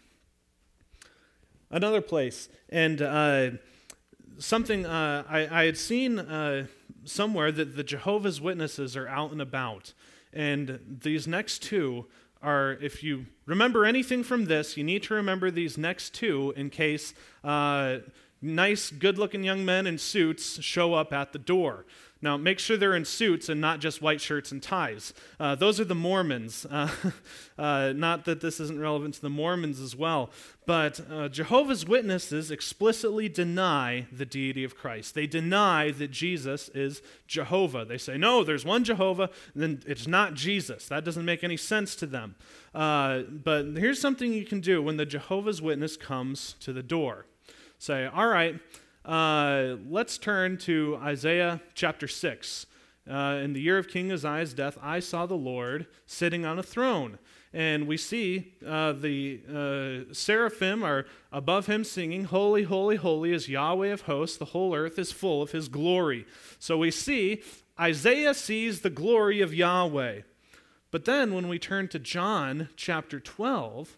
Another 1.71 2.01
place, 2.01 2.49
and 2.71 3.03
uh, 3.03 3.51
something 4.39 4.87
uh, 4.87 5.25
I, 5.29 5.61
I, 5.63 5.65
had 5.65 5.79
seen 5.79 6.19
uh, 6.19 6.67
somewhere 7.05 7.53
that 7.53 7.77
the 7.77 7.85
Jehovah's 7.85 8.41
Witnesses 8.41 8.97
are 8.97 9.09
out 9.09 9.33
and 9.33 9.41
about. 9.41 9.93
And 10.33 10.81
these 11.03 11.27
next 11.27 11.63
two 11.63 12.07
are, 12.43 12.73
if 12.81 13.03
you 13.03 13.27
remember 13.47 13.85
anything 13.85 14.23
from 14.23 14.47
this, 14.47 14.77
you 14.77 14.85
need 14.85 15.03
to 15.05 15.15
remember 15.15 15.51
these 15.51 15.79
next 15.79 16.15
two 16.15 16.53
in 16.57 16.71
case 16.71 17.15
uh, 17.45 17.99
nice, 18.43 18.91
good 18.91 19.17
looking 19.17 19.45
young 19.45 19.65
men 19.65 19.87
in 19.87 19.97
suits 19.97 20.63
show 20.63 20.95
up 20.95 21.13
at 21.13 21.33
the 21.33 21.39
door. 21.39 21.87
Now, 22.25 22.37
make 22.37 22.61
sure 22.61 22.77
they're 22.77 22.95
in 22.95 23.05
suits 23.05 23.49
and 23.49 23.61
not 23.61 23.81
just 23.81 24.01
white 24.01 24.21
shirts 24.21 24.53
and 24.53 24.63
ties. 24.63 25.13
Uh, 25.41 25.57
those 25.57 25.81
are 25.81 25.85
the 25.85 25.97
Mormons. 25.97 26.65
Uh, 26.65 26.89
uh, 27.59 27.93
not 27.97 28.27
that 28.27 28.41
this 28.41 28.61
isn't 28.61 28.79
relevant 28.79 29.15
to 29.15 29.23
the 29.23 29.29
Mormons 29.29 29.81
as 29.81 29.97
well, 29.97 30.31
but 30.65 31.01
uh, 31.11 31.29
Jehovah's 31.29 31.85
Witnesses 31.85 32.53
explicitly 32.53 33.29
deny 33.29 34.07
the 34.13 34.25
deity 34.25 34.63
of 34.63 34.77
Christ. 34.77 35.17
They 35.17 35.27
deny 35.27 35.91
that 35.91 36.13
Jesus 36.13 36.69
is 36.69 37.03
Jehovah. 37.27 37.85
They 37.85 37.99
say, 37.99 38.17
no, 38.17 38.45
there's 38.45 38.65
one 38.65 38.85
Jehovah, 38.85 39.29
then 39.57 39.83
it's 39.85 40.07
not 40.07 40.35
Jesus. 40.35 40.87
That 40.87 41.05
doesn't 41.05 41.25
make 41.25 41.43
any 41.43 41.57
sense 41.57 41.97
to 41.97 42.07
them. 42.07 42.37
Uh, 42.73 43.23
but 43.23 43.65
here's 43.77 44.01
something 44.01 44.33
you 44.33 44.45
can 44.45 44.61
do 44.61 44.81
when 44.81 44.97
the 44.97 45.07
Jehovah's 45.07 45.61
Witness 45.61 45.97
comes 45.97 46.55
to 46.61 46.73
the 46.73 46.85
door 46.85 47.27
say, 47.83 48.07
all 48.07 48.29
right, 48.29 48.61
uh, 49.05 49.75
let's 49.89 50.17
turn 50.17 50.57
to 50.57 50.97
Isaiah 51.03 51.61
chapter 51.75 52.07
6. 52.07 52.67
Uh, 53.11 53.41
in 53.43 53.55
the 53.55 53.61
year 53.61 53.77
of 53.77 53.89
King 53.89 54.13
Uzziah's 54.13 54.55
death, 54.55 54.79
I 54.81 55.01
saw 55.01 55.27
the 55.27 55.35
Lord 55.35 55.89
sitting 56.07 56.47
on 56.47 56.61
a 56.61 56.63
throne. 56.63 57.19
And 57.53 57.89
we 57.89 57.97
see 57.97 58.55
uh, 58.65 58.93
the 58.93 59.41
uh, 60.09 60.15
seraphim 60.15 60.85
are 60.85 61.07
above 61.33 61.67
him 61.67 61.83
singing, 61.83 62.25
Holy, 62.25 62.63
holy, 62.63 62.97
holy 62.97 63.33
is 63.33 63.49
Yahweh 63.49 63.89
of 63.89 64.03
hosts. 64.03 64.37
The 64.37 64.47
whole 64.47 64.77
earth 64.77 64.97
is 64.97 65.11
full 65.11 65.43
of 65.43 65.51
his 65.51 65.69
glory. 65.69 66.25
So 66.61 66.79
we 66.79 66.93
see 66.93 67.43
Isaiah 67.81 68.35
sees 68.35 68.83
the 68.83 68.91
glory 68.91 69.41
of 69.41 69.53
Yahweh. 69.53 70.21
But 70.93 71.05
then 71.05 71.35
when 71.35 71.49
we 71.49 71.59
turn 71.59 71.89
to 71.89 71.99
John 71.99 72.69
chapter 72.77 73.19
12, 73.19 73.97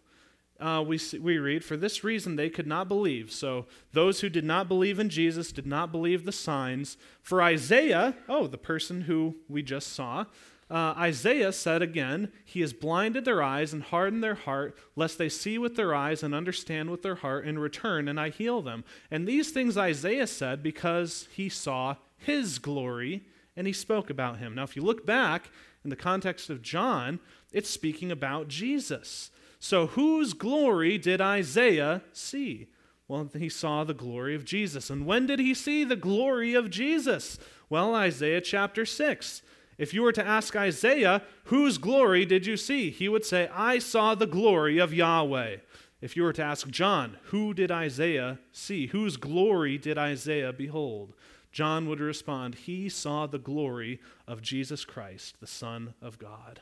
uh, 0.61 0.85
we, 0.87 1.01
we 1.21 1.39
read, 1.39 1.65
For 1.65 1.77
this 1.77 2.05
reason 2.05 2.37
they 2.37 2.51
could 2.51 2.67
not 2.67 2.89
believe. 2.89 3.33
So 3.33 3.67
those 3.93 4.21
who 4.21 4.29
did 4.29 4.45
not 4.45 4.69
believe 4.69 4.99
in 4.99 5.09
Jesus 5.09 5.53
did 5.53 5.67
not 5.67 5.91
believe 5.91 6.25
the 6.25 6.33
signs. 6.33 6.97
For 7.23 7.43
Isaiah, 7.43 8.15
oh, 8.29 8.47
the 8.47 8.59
person 8.59 9.03
who 9.03 9.37
we 9.49 9.63
just 9.63 9.93
saw, 9.93 10.27
uh, 10.71 10.95
Isaiah 10.97 11.53
said 11.53 11.83
again, 11.83 12.33
He 12.45 12.61
has 12.61 12.73
blinded 12.73 13.25
their 13.25 13.43
eyes 13.43 13.73
and 13.73 13.83
hardened 13.83 14.25
their 14.25 14.35
heart, 14.35 14.79
lest 14.97 15.19
they 15.19 15.29
see 15.29 15.59
with 15.59 15.77
their 15.77 15.95
eyes 15.95 16.23
and 16.23 16.35
understand 16.35 16.91
with 16.91 17.03
their 17.03 17.17
heart 17.17 17.45
and 17.45 17.61
return, 17.61 18.09
and 18.09 18.19
I 18.19 18.31
heal 18.31 18.63
them. 18.63 18.85
And 19.11 19.27
these 19.27 19.51
things 19.51 19.77
Isaiah 19.77 20.27
said 20.27 20.63
because 20.63 21.29
he 21.33 21.49
saw 21.49 21.97
his 22.17 22.59
glory 22.59 23.25
and 23.57 23.67
he 23.67 23.73
spoke 23.73 24.11
about 24.11 24.39
him. 24.39 24.55
Now, 24.55 24.65
if 24.65 24.75
you 24.75 24.83
look 24.83 25.07
back 25.07 25.51
in 25.85 25.91
the 25.91 25.97
context 25.97 26.49
of 26.51 26.63
John, 26.63 27.21
it's 27.53 27.71
speaking 27.71 28.11
about 28.11 28.49
Jesus. 28.49 29.31
So, 29.65 29.87
whose 29.87 30.35
glory 30.35 30.99
did 30.99 31.23
Isaiah 31.23 32.03
see? 32.13 32.67
Well, 33.09 33.31
he 33.35 33.49
saw 33.49 33.83
the 33.83 33.95
glory 33.95 34.35
of 34.35 34.45
Jesus. 34.45 34.91
And 34.91 35.07
when 35.07 35.27
did 35.27 35.39
he 35.39 35.55
see 35.55 35.85
the 35.85 35.97
glory 35.97 36.53
of 36.53 36.69
Jesus? 36.69 37.39
Well, 37.71 37.95
Isaiah 37.95 38.43
chapter 38.43 38.85
6. 38.85 39.41
If 39.79 39.95
you 39.95 40.03
were 40.03 40.13
to 40.13 40.27
ask 40.27 40.55
Isaiah, 40.55 41.23
whose 41.45 41.79
glory 41.79 42.27
did 42.27 42.45
you 42.45 42.59
see? 42.59 42.91
He 42.91 43.09
would 43.09 43.25
say, 43.25 43.49
I 43.55 43.79
saw 43.79 44.15
the 44.15 44.27
glory 44.27 44.77
of 44.77 44.93
Yahweh. 44.93 45.57
If 46.03 46.15
you 46.15 46.25
were 46.25 46.35
to 46.35 46.45
ask 46.45 46.69
John, 46.69 47.17
who 47.29 47.55
did 47.55 47.71
Isaiah 47.71 48.41
see? 48.53 48.89
Whose 48.89 49.17
glory 49.17 49.79
did 49.79 49.97
Isaiah 49.97 50.53
behold? 50.53 51.15
John 51.53 51.89
would 51.89 52.01
respond, 52.01 52.55
He 52.57 52.91
saw 52.91 53.27
the 53.27 53.39
glory 53.39 53.99
of 54.29 54.43
Jesus 54.43 54.85
Christ, 54.85 55.41
the 55.41 55.47
Son 55.47 55.95
of 56.03 56.19
God. 56.19 56.61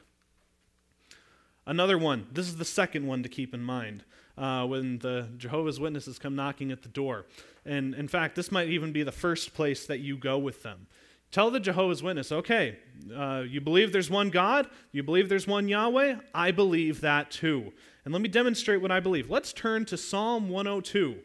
Another 1.66 1.96
one, 1.96 2.26
this 2.32 2.48
is 2.48 2.56
the 2.56 2.64
second 2.64 3.06
one 3.06 3.22
to 3.22 3.28
keep 3.28 3.54
in 3.54 3.62
mind 3.62 4.04
uh, 4.36 4.66
when 4.66 4.98
the 4.98 5.28
Jehovah's 5.36 5.78
Witnesses 5.78 6.18
come 6.18 6.34
knocking 6.34 6.72
at 6.72 6.82
the 6.82 6.88
door. 6.88 7.26
And 7.64 7.94
in 7.94 8.08
fact, 8.08 8.34
this 8.34 8.50
might 8.50 8.68
even 8.68 8.92
be 8.92 9.02
the 9.02 9.12
first 9.12 9.54
place 9.54 9.86
that 9.86 10.00
you 10.00 10.16
go 10.16 10.38
with 10.38 10.62
them. 10.62 10.86
Tell 11.30 11.50
the 11.50 11.60
Jehovah's 11.60 12.02
Witness, 12.02 12.30
okay, 12.32 12.78
uh, 13.16 13.44
you 13.48 13.60
believe 13.60 13.92
there's 13.92 14.10
one 14.10 14.28
God? 14.28 14.68
You 14.90 15.02
believe 15.02 15.28
there's 15.28 15.46
one 15.46 15.68
Yahweh? 15.68 16.16
I 16.34 16.50
believe 16.50 17.00
that 17.00 17.30
too. 17.30 17.72
And 18.04 18.12
let 18.12 18.20
me 18.20 18.28
demonstrate 18.28 18.82
what 18.82 18.90
I 18.90 19.00
believe. 19.00 19.30
Let's 19.30 19.52
turn 19.52 19.84
to 19.86 19.96
Psalm 19.96 20.48
102. 20.48 21.16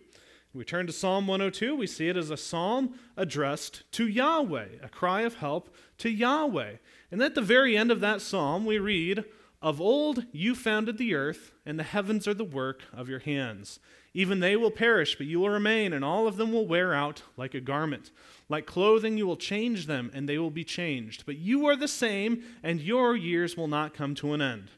We 0.54 0.64
turn 0.64 0.88
to 0.88 0.94
Psalm 0.94 1.28
102, 1.28 1.76
we 1.76 1.86
see 1.86 2.10
it 2.10 2.18
as 2.18 2.32
a 2.32 2.38
psalm 2.38 2.98
addressed 3.16 3.84
to 3.92 4.08
Yahweh, 4.08 4.68
a 4.82 4.90
cry 4.90 5.22
of 5.22 5.36
help 5.36 5.76
to 6.00 6.10
Yahweh. 6.10 6.78
And 7.12 7.22
at 7.22 7.36
the 7.36 7.44
very 7.44 7.78
end 7.78 7.92
of 7.92 8.00
that 8.00 8.22
psalm, 8.22 8.66
we 8.66 8.80
read, 8.80 9.24
of 9.62 9.82
old 9.82 10.26
you 10.32 10.54
founded 10.54 10.98
the 10.98 11.16
earth, 11.16 11.54
and 11.66 11.80
the 11.80 11.84
heavens 11.84 12.28
are 12.28 12.34
the 12.34 12.44
work 12.44 12.84
of 12.94 13.10
your 13.10 13.20
hands. 13.20 13.80
Even 14.14 14.40
they 14.40 14.56
will 14.56 14.72
perish, 14.72 15.18
but 15.18 15.28
you 15.28 15.40
will 15.40 15.50
remain, 15.50 15.94
and 15.94 16.04
all 16.04 16.28
of 16.28 16.38
them 16.38 16.52
will 16.52 16.68
wear 16.68 16.94
out 16.94 17.24
like 17.36 17.54
a 17.54 17.60
garment. 17.60 18.12
Like 18.50 18.66
clothing, 18.66 19.18
you 19.18 19.28
will 19.28 19.38
change 19.38 19.86
them, 19.86 20.12
and 20.14 20.28
they 20.28 20.38
will 20.38 20.52
be 20.52 20.64
changed. 20.64 21.26
But 21.26 21.38
you 21.38 21.68
are 21.68 21.76
the 21.76 21.88
same, 21.88 22.44
and 22.64 22.82
your 22.82 23.16
years 23.16 23.58
will 23.58 23.68
not 23.68 23.94
come 23.94 24.16
to 24.16 24.34
an 24.34 24.42
end. 24.42 24.70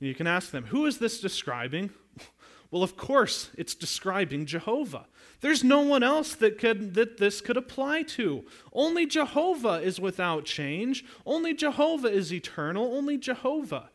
And 0.00 0.08
you 0.08 0.14
can 0.14 0.26
ask 0.26 0.50
them, 0.50 0.66
Who 0.66 0.86
is 0.86 0.98
this 0.98 1.20
describing? 1.20 1.90
Well, 2.70 2.82
of 2.82 2.98
course, 2.98 3.48
it's 3.56 3.74
describing 3.74 4.44
Jehovah. 4.44 5.06
There's 5.40 5.64
no 5.64 5.80
one 5.80 6.02
else 6.02 6.34
that, 6.34 6.58
could, 6.58 6.92
that 6.94 7.16
this 7.16 7.40
could 7.40 7.56
apply 7.56 8.02
to. 8.02 8.44
Only 8.74 9.06
Jehovah 9.06 9.80
is 9.80 9.98
without 9.98 10.44
change. 10.44 11.02
Only 11.24 11.54
Jehovah 11.54 12.08
is 12.08 12.30
eternal. 12.30 12.94
Only 12.94 13.16
Jehovah. 13.16 13.88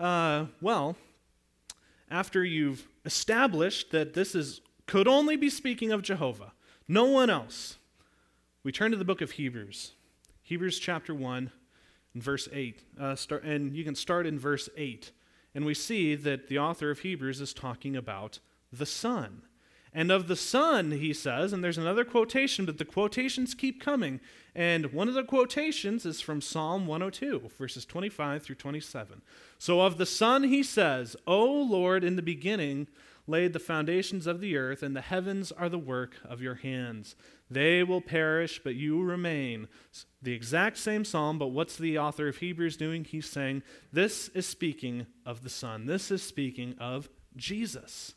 Uh, 0.00 0.46
well, 0.62 0.96
after 2.10 2.42
you've 2.42 2.88
established 3.04 3.90
that 3.90 4.14
this 4.14 4.34
is 4.34 4.62
could 4.86 5.06
only 5.06 5.36
be 5.36 5.50
speaking 5.50 5.92
of 5.92 6.00
Jehovah, 6.00 6.52
no 6.88 7.04
one 7.04 7.28
else, 7.28 7.76
we 8.64 8.72
turn 8.72 8.90
to 8.92 8.96
the 8.96 9.04
book 9.04 9.20
of 9.20 9.32
Hebrews. 9.32 9.92
Hebrews 10.42 10.78
chapter 10.78 11.14
1 11.14 11.52
and 12.14 12.22
verse 12.22 12.48
8. 12.50 12.82
Uh, 12.98 13.14
start, 13.14 13.44
and 13.44 13.76
you 13.76 13.84
can 13.84 13.94
start 13.94 14.26
in 14.26 14.38
verse 14.38 14.70
8. 14.74 15.12
And 15.54 15.66
we 15.66 15.74
see 15.74 16.14
that 16.14 16.48
the 16.48 16.58
author 16.58 16.90
of 16.90 17.00
Hebrews 17.00 17.40
is 17.40 17.52
talking 17.52 17.94
about 17.94 18.40
the 18.72 18.86
Son. 18.86 19.42
And 19.92 20.10
of 20.10 20.28
the 20.28 20.36
Son, 20.36 20.92
he 20.92 21.12
says, 21.12 21.52
and 21.52 21.64
there's 21.64 21.78
another 21.78 22.04
quotation, 22.04 22.64
but 22.64 22.78
the 22.78 22.84
quotations 22.84 23.54
keep 23.54 23.82
coming. 23.82 24.20
And 24.54 24.92
one 24.92 25.08
of 25.08 25.14
the 25.14 25.24
quotations 25.24 26.06
is 26.06 26.20
from 26.20 26.40
Psalm 26.40 26.86
102, 26.86 27.50
verses 27.58 27.84
25 27.84 28.42
through 28.42 28.56
27. 28.56 29.20
So 29.60 29.82
of 29.82 29.98
the 29.98 30.06
Son, 30.06 30.44
he 30.44 30.62
says, 30.62 31.16
O 31.26 31.44
Lord, 31.44 32.02
in 32.02 32.16
the 32.16 32.22
beginning, 32.22 32.88
laid 33.26 33.52
the 33.52 33.58
foundations 33.58 34.26
of 34.26 34.40
the 34.40 34.56
earth, 34.56 34.82
and 34.82 34.96
the 34.96 35.02
heavens 35.02 35.52
are 35.52 35.68
the 35.68 35.78
work 35.78 36.16
of 36.24 36.40
your 36.40 36.54
hands. 36.54 37.14
They 37.50 37.84
will 37.84 38.00
perish, 38.00 38.58
but 38.64 38.74
you 38.74 39.02
remain. 39.02 39.68
The 40.22 40.32
exact 40.32 40.78
same 40.78 41.04
psalm, 41.04 41.38
but 41.38 41.48
what's 41.48 41.76
the 41.76 41.98
author 41.98 42.26
of 42.26 42.38
Hebrews 42.38 42.78
doing? 42.78 43.04
He's 43.04 43.28
saying, 43.28 43.62
This 43.92 44.28
is 44.28 44.46
speaking 44.46 45.06
of 45.26 45.42
the 45.42 45.50
Son. 45.50 45.84
This 45.84 46.10
is 46.10 46.22
speaking 46.22 46.74
of 46.80 47.10
Jesus. 47.36 48.14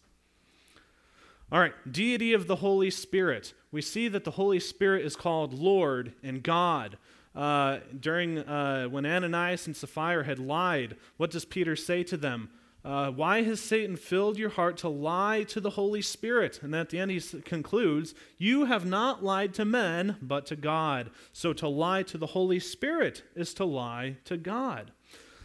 All 1.52 1.60
right, 1.60 1.74
deity 1.92 2.32
of 2.32 2.48
the 2.48 2.56
Holy 2.56 2.90
Spirit. 2.90 3.54
We 3.70 3.82
see 3.82 4.08
that 4.08 4.24
the 4.24 4.32
Holy 4.32 4.62
Spirit 4.62 5.06
is 5.06 5.18
called 5.18 5.54
Lord 5.54 6.14
and 6.24 6.42
God. 6.42 6.98
Uh, 7.36 7.80
during 8.00 8.40
uh, 8.40 8.86
when 8.86 9.06
Ananias 9.06 9.66
and 9.66 9.76
Sapphira 9.76 10.24
had 10.24 10.40
lied, 10.40 10.96
what 11.18 11.32
does 11.32 11.46
Peter 11.46 11.76
say 11.76 12.04
to 12.04 12.18
them? 12.18 12.50
Uh, 12.86 13.10
why 13.10 13.44
has 13.44 13.62
Satan 13.62 13.96
filled 13.96 14.38
your 14.38 14.50
heart 14.50 14.76
to 14.78 14.90
lie 14.90 15.44
to 15.44 15.62
the 15.62 15.72
Holy 15.72 16.02
Spirit? 16.02 16.60
And 16.62 16.76
at 16.76 16.90
the 16.90 17.00
end, 17.00 17.12
he 17.12 17.22
concludes, 17.42 18.14
You 18.38 18.66
have 18.66 18.86
not 18.86 19.24
lied 19.24 19.54
to 19.54 19.64
men, 19.64 20.18
but 20.22 20.46
to 20.48 20.58
God. 20.58 21.10
So 21.32 21.54
to 21.54 21.68
lie 21.68 22.04
to 22.04 22.18
the 22.18 22.28
Holy 22.28 22.60
Spirit 22.60 23.24
is 23.36 23.54
to 23.56 23.66
lie 23.66 24.18
to 24.26 24.36
God. 24.36 24.92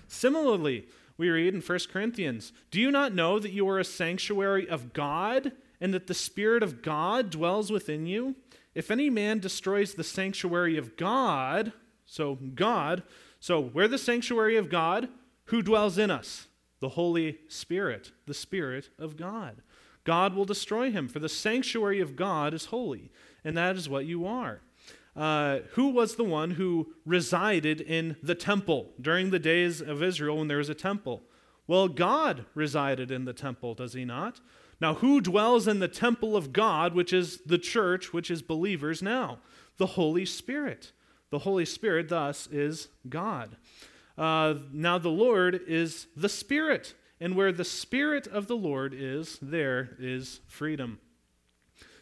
Similarly, 0.09 0.89
we 1.17 1.31
read 1.31 1.55
in 1.55 1.61
1 1.61 1.79
Corinthians, 1.93 2.53
Do 2.73 2.81
you 2.81 2.91
not 2.91 3.15
know 3.15 3.39
that 3.39 3.53
you 3.53 3.69
are 3.69 3.79
a 3.79 3.85
sanctuary 3.85 4.69
of 4.69 4.93
God, 4.93 5.53
and 5.81 5.95
that 5.95 6.09
the 6.09 6.15
Spirit 6.15 6.65
of 6.65 6.83
God 6.83 7.31
dwells 7.31 7.71
within 7.71 8.07
you? 8.07 8.35
If 8.79 8.91
any 8.91 9.11
man 9.11 9.41
destroys 9.41 9.95
the 9.95 10.05
sanctuary 10.05 10.77
of 10.77 10.97
God, 10.97 11.73
so 12.07 12.39
God, 12.55 13.03
so 13.41 13.61
we're 13.61 13.89
the 13.89 13.99
sanctuary 13.99 14.57
of 14.57 14.71
God, 14.71 15.09
who 15.47 15.63
dwells 15.63 15.99
in 15.99 16.11
us? 16.11 16.49
the 16.81 16.91
Holy 16.91 17.39
Spirit, 17.49 18.13
the 18.27 18.35
Spirit 18.35 18.91
of 18.99 19.17
God. 19.17 19.63
God 20.05 20.35
will 20.35 20.45
destroy 20.45 20.91
him, 20.91 21.09
for 21.09 21.19
the 21.19 21.29
sanctuary 21.29 22.01
of 22.01 22.17
God 22.17 22.55
is 22.55 22.67
holy, 22.67 23.11
and 23.45 23.57
that 23.57 23.77
is 23.77 23.89
what 23.89 24.07
you 24.07 24.27
are. 24.27 24.61
Uh, 25.17 25.61
who 25.73 25.89
was 25.89 26.15
the 26.15 26.25
one 26.25 26.53
who 26.53 26.95
resided 27.05 27.81
in 27.81 28.17
the 28.23 28.35
temple 28.35 28.93
during 29.01 29.31
the 29.31 29.39
days 29.39 29.81
of 29.81 30.03
Israel 30.03 30.39
when 30.39 30.49
there 30.49 30.59
was 30.59 30.69
a 30.69 30.75
temple? 30.75 31.23
Well, 31.67 31.89
God 31.89 32.47
resided 32.55 33.11
in 33.11 33.25
the 33.25 33.33
temple, 33.33 33.75
does 33.75 33.93
he 33.93 34.05
not? 34.05 34.41
Now, 34.81 34.95
who 34.95 35.21
dwells 35.21 35.67
in 35.67 35.81
the 35.81 35.89
temple 35.89 36.37
of 36.37 36.53
God, 36.53 36.95
which 36.95 37.13
is 37.13 37.41
the 37.45 37.59
church, 37.59 38.13
which 38.13 38.31
is 38.31 38.43
believers 38.43 39.03
now? 39.03 39.39
The 39.77 39.87
Holy 39.87 40.25
Spirit. 40.25 40.93
The 41.31 41.41
Holy 41.41 41.65
Spirit, 41.65 42.09
thus, 42.09 42.47
is 42.51 42.89
God. 43.09 43.57
Uh, 44.17 44.55
now, 44.73 44.99
the 44.99 45.09
Lord 45.09 45.61
is 45.67 46.07
the 46.17 46.29
Spirit, 46.29 46.95
and 47.21 47.35
where 47.35 47.53
the 47.53 47.65
Spirit 47.65 48.27
of 48.27 48.47
the 48.47 48.57
Lord 48.57 48.95
is, 48.95 49.39
there 49.43 49.97
is 49.99 50.41
freedom. 50.47 51.01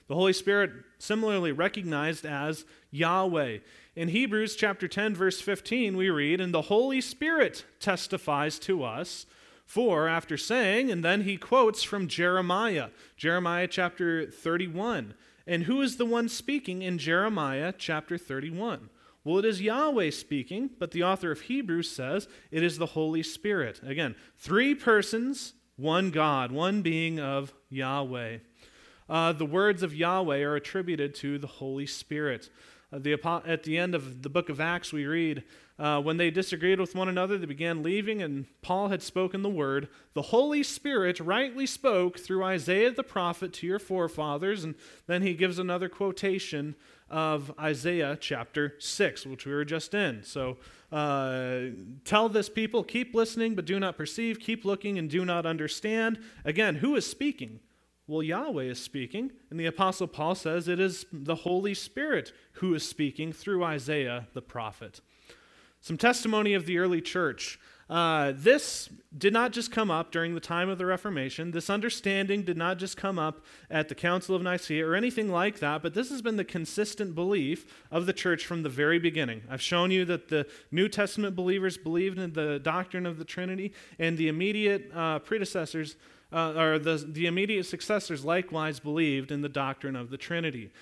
The 0.09 0.15
Holy 0.15 0.33
Spirit, 0.33 0.71
similarly 0.99 1.53
recognized 1.53 2.25
as 2.25 2.65
Yahweh. 2.91 3.59
In 3.97 4.09
Hebrews 4.09 4.55
chapter 4.55 4.87
10, 4.87 5.15
verse 5.15 5.41
15, 5.41 5.97
we 5.97 6.11
read, 6.11 6.41
And 6.41 6.55
the 6.55 6.63
Holy 6.63 7.01
Spirit 7.01 7.65
testifies 7.81 8.59
to 8.61 8.85
us. 8.85 9.27
For, 9.67 10.07
after 10.07 10.37
saying, 10.37 10.91
and 10.93 11.05
then 11.05 11.23
he 11.23 11.37
quotes 11.37 11.83
from 11.83 12.07
Jeremiah, 12.07 12.89
Jeremiah 13.17 13.67
chapter 13.67 14.31
31. 14.31 15.15
And 15.47 15.65
who 15.65 15.83
is 15.83 15.97
the 15.97 16.07
one 16.07 16.29
speaking 16.29 16.83
in 16.83 16.99
Jeremiah 16.99 17.75
chapter 17.77 18.17
31? 18.17 18.89
Well, 19.25 19.39
it 19.39 19.45
is 19.45 19.61
Yahweh 19.61 20.11
speaking, 20.11 20.71
but 20.79 20.93
the 20.93 21.03
author 21.03 21.33
of 21.33 21.43
Hebrews 21.43 21.91
says 21.91 22.29
it 22.53 22.63
is 22.63 22.79
the 22.79 22.87
Holy 22.87 23.25
Spirit. 23.25 23.81
Again, 23.85 24.15
three 24.39 24.73
persons, 24.73 25.55
one 25.75 26.11
God, 26.11 26.53
one 26.53 26.81
being 26.81 27.19
of 27.19 27.53
Yahweh. 27.69 28.39
Uh, 29.09 29.33
the 29.33 29.45
words 29.45 29.83
of 29.83 29.95
Yahweh 29.95 30.43
are 30.43 30.55
attributed 30.55 31.13
to 31.17 31.39
the 31.39 31.47
Holy 31.49 31.87
Spirit. 31.87 32.51
Uh, 32.93 33.01
the, 33.01 33.19
at 33.45 33.65
the 33.65 33.79
end 33.79 33.97
of 33.97 34.23
the 34.23 34.29
book 34.29 34.49
of 34.49 34.61
Acts, 34.61 34.93
we 34.93 35.07
read, 35.07 35.43
uh, 35.79 36.01
When 36.01 36.17
they 36.17 36.31
disagreed 36.31 36.81
with 36.81 36.95
one 36.95 37.09
another, 37.09 37.37
they 37.37 37.47
began 37.47 37.83
leaving, 37.83 38.23
and 38.23 38.47
Paul 38.63 38.89
had 38.89 39.03
spoken 39.03 39.43
the 39.43 39.51
word. 39.51 39.89
The 40.15 40.23
Holy 40.23 40.63
Spirit 40.63 41.21
rightly 41.21 41.67
spoke 41.67 42.19
through 42.19 42.45
Isaiah 42.45 42.91
the 42.91 43.03
prophet 43.03 43.53
to 43.55 43.67
your 43.67 43.79
forefathers. 43.79 44.65
And 44.65 44.75
then 45.07 45.21
he 45.21 45.35
gives 45.35 45.59
another 45.59 45.91
quotation 45.91 46.77
of 47.11 47.53
Isaiah 47.59 48.17
chapter 48.19 48.75
6, 48.79 49.27
which 49.27 49.45
we 49.45 49.53
were 49.53 49.67
just 49.67 49.93
in. 49.93 50.23
So 50.23 50.57
uh, 50.91 51.61
tell 52.05 52.31
this 52.31 52.49
people, 52.49 52.83
keep 52.83 53.15
listening, 53.15 53.55
but 53.55 53.67
do 53.67 53.79
not 53.79 53.99
perceive, 53.99 54.41
keep 54.41 54.65
looking, 54.65 54.99
and 54.99 55.11
do 55.11 55.27
not 55.27 55.45
understand. 55.45 56.19
Again, 56.45 56.77
who 56.77 56.97
is 56.97 57.07
speaking? 57.07 57.61
Well, 58.09 58.23
Yahweh 58.23 58.65
is 58.65 58.81
speaking, 58.81 59.33
and 59.51 59.59
the 59.59 59.67
Apostle 59.67 60.07
Paul 60.07 60.37
says 60.37 60.69
it 60.69 60.79
is 60.79 61.05
the 61.13 61.35
Holy 61.35 61.75
Spirit 61.75 62.33
who 62.55 62.73
is 62.75 62.89
speaking 62.89 63.33
through 63.33 63.65
Isaiah 63.65 64.29
the 64.33 64.43
prophet. 64.43 65.01
Some 65.87 65.97
testimony 65.97 66.55
of 66.55 66.67
the 66.67 66.79
early 66.79 67.01
church. 67.01 67.61
Uh, 67.89 68.33
this 68.35 68.91
did 69.17 69.33
not 69.33 69.53
just 69.53 69.71
come 69.71 69.89
up 69.89 70.11
during 70.11 70.35
the 70.35 70.41
time 70.41 70.69
of 70.69 70.79
the 70.79 70.85
Reformation. 70.85 71.53
This 71.53 71.71
understanding 71.71 72.43
did 72.43 72.57
not 72.57 72.79
just 72.79 72.97
come 72.97 73.21
up 73.21 73.45
at 73.71 73.89
the 73.89 73.95
Council 73.95 74.35
of 74.35 74.43
Nicaea 74.43 74.85
or 74.85 74.97
anything 74.97 75.31
like 75.31 75.61
that, 75.61 75.85
but 75.85 75.95
this 75.95 76.11
has 76.11 76.23
been 76.23 76.39
the 76.39 76.45
consistent 76.45 77.15
belief 77.15 77.73
of 77.93 78.07
the 78.07 78.13
church 78.13 78.45
from 78.47 78.65
the 78.65 78.69
very 78.69 78.99
beginning. 78.99 79.43
I've 79.49 79.63
shown 79.63 79.93
you 79.93 80.05
that 80.07 80.27
the 80.27 80.49
New 80.73 80.89
Testament 80.89 81.37
believers 81.37 81.79
believed 81.79 82.19
in 82.19 82.33
the 82.33 82.59
doctrine 82.59 83.07
of 83.07 83.19
the 83.19 83.25
Trinity, 83.25 83.73
and 83.97 84.19
the 84.19 84.27
immediate 84.27 84.91
uh, 84.93 85.21
predecessors, 85.21 85.95
uh, 86.33 86.55
or 86.57 86.81
the, 86.81 86.97
the 86.97 87.27
immediate 87.27 87.65
successors, 87.67 88.25
likewise 88.25 88.81
believed 88.81 89.31
in 89.31 89.41
the 89.41 89.49
doctrine 89.49 89.95
of 89.95 90.11
the 90.11 90.19
Trinity. 90.19 90.73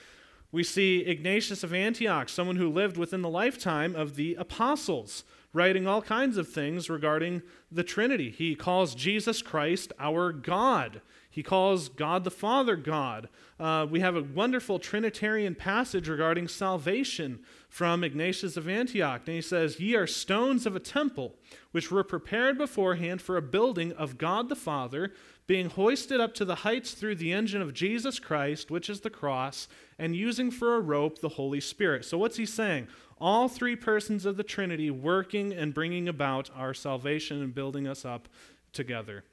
We 0.55 0.63
see 0.63 1.01
Ignatius 1.01 1.65
of 1.65 1.75
Antioch, 1.75 2.29
someone 2.29 2.55
who 2.55 2.71
lived 2.71 2.97
within 2.97 3.23
the 3.23 3.29
lifetime 3.29 3.97
of 3.97 4.15
the 4.15 4.37
apostles 4.37 5.25
writing 5.53 5.89
all 5.89 6.01
kinds 6.01 6.37
of 6.37 6.49
things 6.49 6.89
regarding 6.89 7.43
the 7.73 7.83
Trinity. 7.83 8.31
He 8.31 8.55
calls 8.55 8.95
Jesus 8.95 9.43
Christ 9.43 9.93
our 9.99 10.31
God. 10.31 11.01
He 11.29 11.43
calls 11.43 11.89
God 11.89 12.23
the 12.23 12.31
Father 12.31 12.77
God. 12.77 13.29
Uh, 13.59 13.89
we 13.91 13.99
have 13.99 14.15
a 14.15 14.23
wonderful 14.23 14.79
Trinitarian 14.79 15.57
passage 15.57 16.09
regarding 16.09 16.47
salvation 16.47 17.41
from 17.75 18.05
Ignatius 18.05 18.57
of 18.57 18.69
Antioch. 18.69 19.23
And 19.27 19.35
he 19.35 19.43
says, 19.43 19.81
Ye 19.81 19.97
are 19.97 20.07
stones 20.07 20.65
of 20.65 20.77
a 20.77 20.81
temple, 20.81 21.35
which 21.73 21.91
were 21.91 22.05
prepared 22.05 22.57
beforehand 22.57 23.21
for 23.21 23.37
a 23.37 23.43
building 23.43 23.91
of 23.95 24.17
God 24.17 24.49
the 24.49 24.55
Father, 24.55 25.13
being 25.49 25.69
hoisted 25.69 26.21
up 26.21 26.35
to 26.35 26.45
the 26.45 26.55
heights 26.55 26.93
through 26.93 27.17
the 27.17 27.33
engine 27.33 27.61
of 27.61 27.75
Jesus 27.75 28.21
Christ, 28.21 28.71
which 28.71 28.89
is 28.89 29.01
the 29.01 29.11
cross, 29.11 29.67
and 29.99 30.15
using 30.15 30.53
for 30.53 30.77
a 30.77 30.81
rope 30.81 31.19
the 31.19 31.31
Holy 31.31 31.59
Spirit. 31.59 32.05
So, 32.05 32.17
what's 32.17 32.37
he 32.37 32.47
saying? 32.47 32.87
all 33.21 33.49
three 33.49 33.77
persons 33.77 34.27
of 34.27 34.37
the 34.37 34.43
Trinity 34.43 34.91
working 34.91 35.53
and 35.53 35.73
bringing 35.73 36.09
about 36.09 36.51
our 36.57 36.75
salvation 36.75 37.43
and 37.43 37.55
building 37.55 37.87
us 37.87 38.05
up 38.05 38.29
together. 38.73 39.25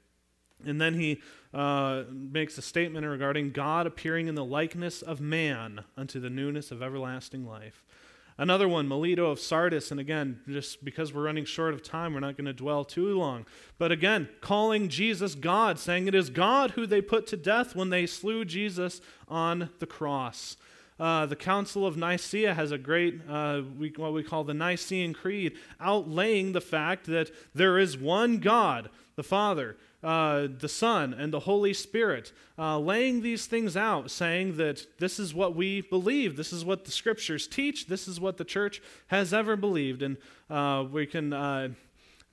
And 0.64 0.80
then 0.80 0.94
he 0.94 1.20
uh, 1.52 2.04
makes 2.10 2.56
a 2.56 2.62
statement 2.62 3.04
regarding 3.04 3.50
God 3.50 3.86
appearing 3.86 4.28
in 4.28 4.36
the 4.36 4.44
likeness 4.44 5.02
of 5.02 5.20
man 5.20 5.84
unto 5.96 6.20
the 6.20 6.30
newness 6.30 6.70
of 6.70 6.82
everlasting 6.82 7.44
life. 7.44 7.84
Another 8.38 8.66
one, 8.66 8.88
Melito 8.88 9.30
of 9.30 9.38
Sardis, 9.38 9.90
and 9.90 10.00
again, 10.00 10.40
just 10.48 10.84
because 10.84 11.12
we're 11.12 11.24
running 11.24 11.44
short 11.44 11.74
of 11.74 11.82
time, 11.82 12.14
we're 12.14 12.20
not 12.20 12.36
going 12.36 12.46
to 12.46 12.52
dwell 12.52 12.84
too 12.84 13.18
long. 13.18 13.44
But 13.78 13.92
again, 13.92 14.28
calling 14.40 14.88
Jesus 14.88 15.34
God, 15.34 15.78
saying 15.78 16.08
it 16.08 16.14
is 16.14 16.30
God 16.30 16.72
who 16.72 16.86
they 16.86 17.02
put 17.02 17.26
to 17.28 17.36
death 17.36 17.76
when 17.76 17.90
they 17.90 18.06
slew 18.06 18.44
Jesus 18.44 19.00
on 19.28 19.70
the 19.78 19.86
cross. 19.86 20.56
Uh, 20.98 21.26
the 21.26 21.36
Council 21.36 21.86
of 21.86 21.96
Nicaea 21.96 22.54
has 22.54 22.70
a 22.70 22.78
great, 22.78 23.20
uh, 23.28 23.62
we, 23.78 23.92
what 23.96 24.12
we 24.12 24.22
call 24.22 24.44
the 24.44 24.54
Nicene 24.54 25.12
Creed, 25.12 25.56
outlaying 25.80 26.52
the 26.52 26.60
fact 26.60 27.06
that 27.06 27.30
there 27.54 27.78
is 27.78 27.98
one 27.98 28.38
God, 28.38 28.88
the 29.16 29.22
Father, 29.22 29.76
uh, 30.02 30.48
the 30.58 30.68
Son, 30.68 31.14
and 31.14 31.32
the 31.32 31.40
Holy 31.40 31.72
Spirit, 31.72 32.32
uh, 32.58 32.78
laying 32.78 33.22
these 33.22 33.46
things 33.46 33.76
out, 33.76 34.10
saying 34.10 34.56
that 34.56 34.86
this 34.98 35.18
is 35.18 35.34
what 35.34 35.54
we 35.54 35.80
believe, 35.80 36.36
this 36.36 36.52
is 36.52 36.64
what 36.64 36.84
the 36.84 36.90
Scriptures 36.90 37.46
teach, 37.46 37.86
this 37.86 38.08
is 38.08 38.20
what 38.20 38.36
the 38.36 38.44
church 38.44 38.82
has 39.08 39.32
ever 39.32 39.56
believed. 39.56 40.02
And 40.02 40.16
uh, 40.50 40.84
we 40.90 41.06
can 41.06 41.32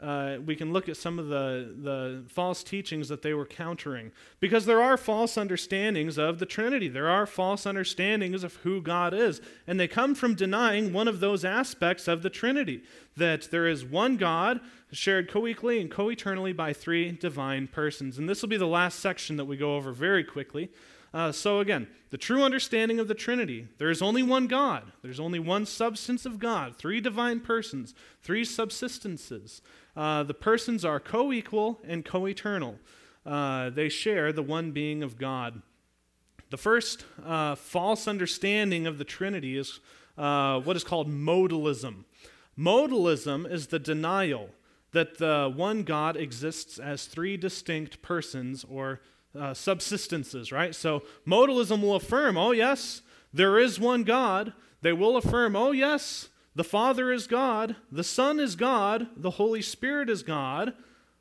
uh, 0.01 0.37
we 0.45 0.55
can 0.55 0.71
look 0.71 0.87
at 0.87 0.97
some 0.97 1.19
of 1.19 1.27
the, 1.27 1.73
the 1.81 2.23
false 2.29 2.63
teachings 2.63 3.09
that 3.09 3.21
they 3.21 3.33
were 3.33 3.45
countering. 3.45 4.11
Because 4.39 4.65
there 4.65 4.81
are 4.81 4.97
false 4.97 5.37
understandings 5.37 6.17
of 6.17 6.39
the 6.39 6.45
Trinity, 6.45 6.87
there 6.87 7.09
are 7.09 7.25
false 7.25 7.65
understandings 7.65 8.43
of 8.43 8.55
who 8.57 8.81
God 8.81 9.13
is. 9.13 9.41
And 9.67 9.79
they 9.79 9.87
come 9.87 10.15
from 10.15 10.35
denying 10.35 10.93
one 10.93 11.07
of 11.07 11.19
those 11.19 11.43
aspects 11.43 12.07
of 12.07 12.23
the 12.23 12.29
Trinity 12.29 12.83
that 13.17 13.51
there 13.51 13.67
is 13.67 13.83
one 13.83 14.15
God 14.15 14.61
shared 14.91 15.29
co 15.29 15.45
equally 15.45 15.79
and 15.81 15.91
co 15.91 16.09
eternally 16.09 16.53
by 16.53 16.73
three 16.73 17.11
divine 17.11 17.67
persons. 17.67 18.17
And 18.17 18.29
this 18.29 18.41
will 18.41 18.49
be 18.49 18.57
the 18.57 18.67
last 18.67 18.99
section 18.99 19.35
that 19.35 19.45
we 19.45 19.57
go 19.57 19.75
over 19.75 19.91
very 19.91 20.23
quickly. 20.23 20.69
Uh, 21.13 21.31
so, 21.31 21.59
again, 21.59 21.87
the 22.11 22.17
true 22.17 22.43
understanding 22.43 22.99
of 22.99 23.07
the 23.07 23.15
Trinity 23.15 23.67
there 23.79 23.89
is 23.89 24.01
only 24.01 24.21
one 24.23 24.47
God, 24.47 24.91
there's 25.01 25.19
only 25.19 25.39
one 25.39 25.65
substance 25.65 26.25
of 26.25 26.37
God, 26.39 26.75
three 26.75 27.01
divine 27.01 27.39
persons, 27.39 27.93
three 28.21 28.43
subsistences. 28.43 29.61
Uh, 29.95 30.23
the 30.23 30.33
persons 30.33 30.85
are 30.85 30.99
co 30.99 31.33
equal 31.33 31.79
and 31.87 32.05
co 32.05 32.27
eternal. 32.27 32.79
uh, 33.25 33.69
they 33.69 33.89
share 33.89 34.31
the 34.31 34.43
one 34.43 34.71
being 34.71 35.03
of 35.03 35.17
God. 35.17 35.61
The 36.49 36.57
first 36.57 37.05
uh, 37.23 37.55
false 37.55 38.07
understanding 38.07 38.87
of 38.87 38.97
the 38.97 39.03
Trinity 39.03 39.57
is 39.57 39.79
uh, 40.17 40.59
what 40.61 40.75
is 40.75 40.83
called 40.83 41.09
modalism. 41.09 42.05
Modalism 42.57 43.49
is 43.49 43.67
the 43.67 43.79
denial 43.79 44.49
that 44.91 45.19
the 45.19 45.51
one 45.55 45.83
God 45.83 46.17
exists 46.17 46.79
as 46.79 47.05
three 47.05 47.37
distinct 47.37 48.01
persons 48.01 48.65
or 48.67 49.01
uh, 49.35 49.53
subsistences, 49.53 50.51
right? 50.51 50.73
So 50.73 51.03
modalism 51.27 51.81
will 51.81 51.95
affirm, 51.95 52.37
oh, 52.37 52.51
yes, 52.51 53.01
there 53.33 53.59
is 53.59 53.79
one 53.79 54.03
God. 54.03 54.53
They 54.81 54.93
will 54.93 55.17
affirm, 55.17 55.55
oh, 55.55 55.71
yes, 55.71 56.29
the 56.55 56.63
Father 56.63 57.11
is 57.11 57.27
God, 57.27 57.75
the 57.91 58.03
Son 58.03 58.39
is 58.39 58.55
God, 58.55 59.07
the 59.15 59.31
Holy 59.31 59.61
Spirit 59.61 60.09
is 60.09 60.23
God. 60.23 60.73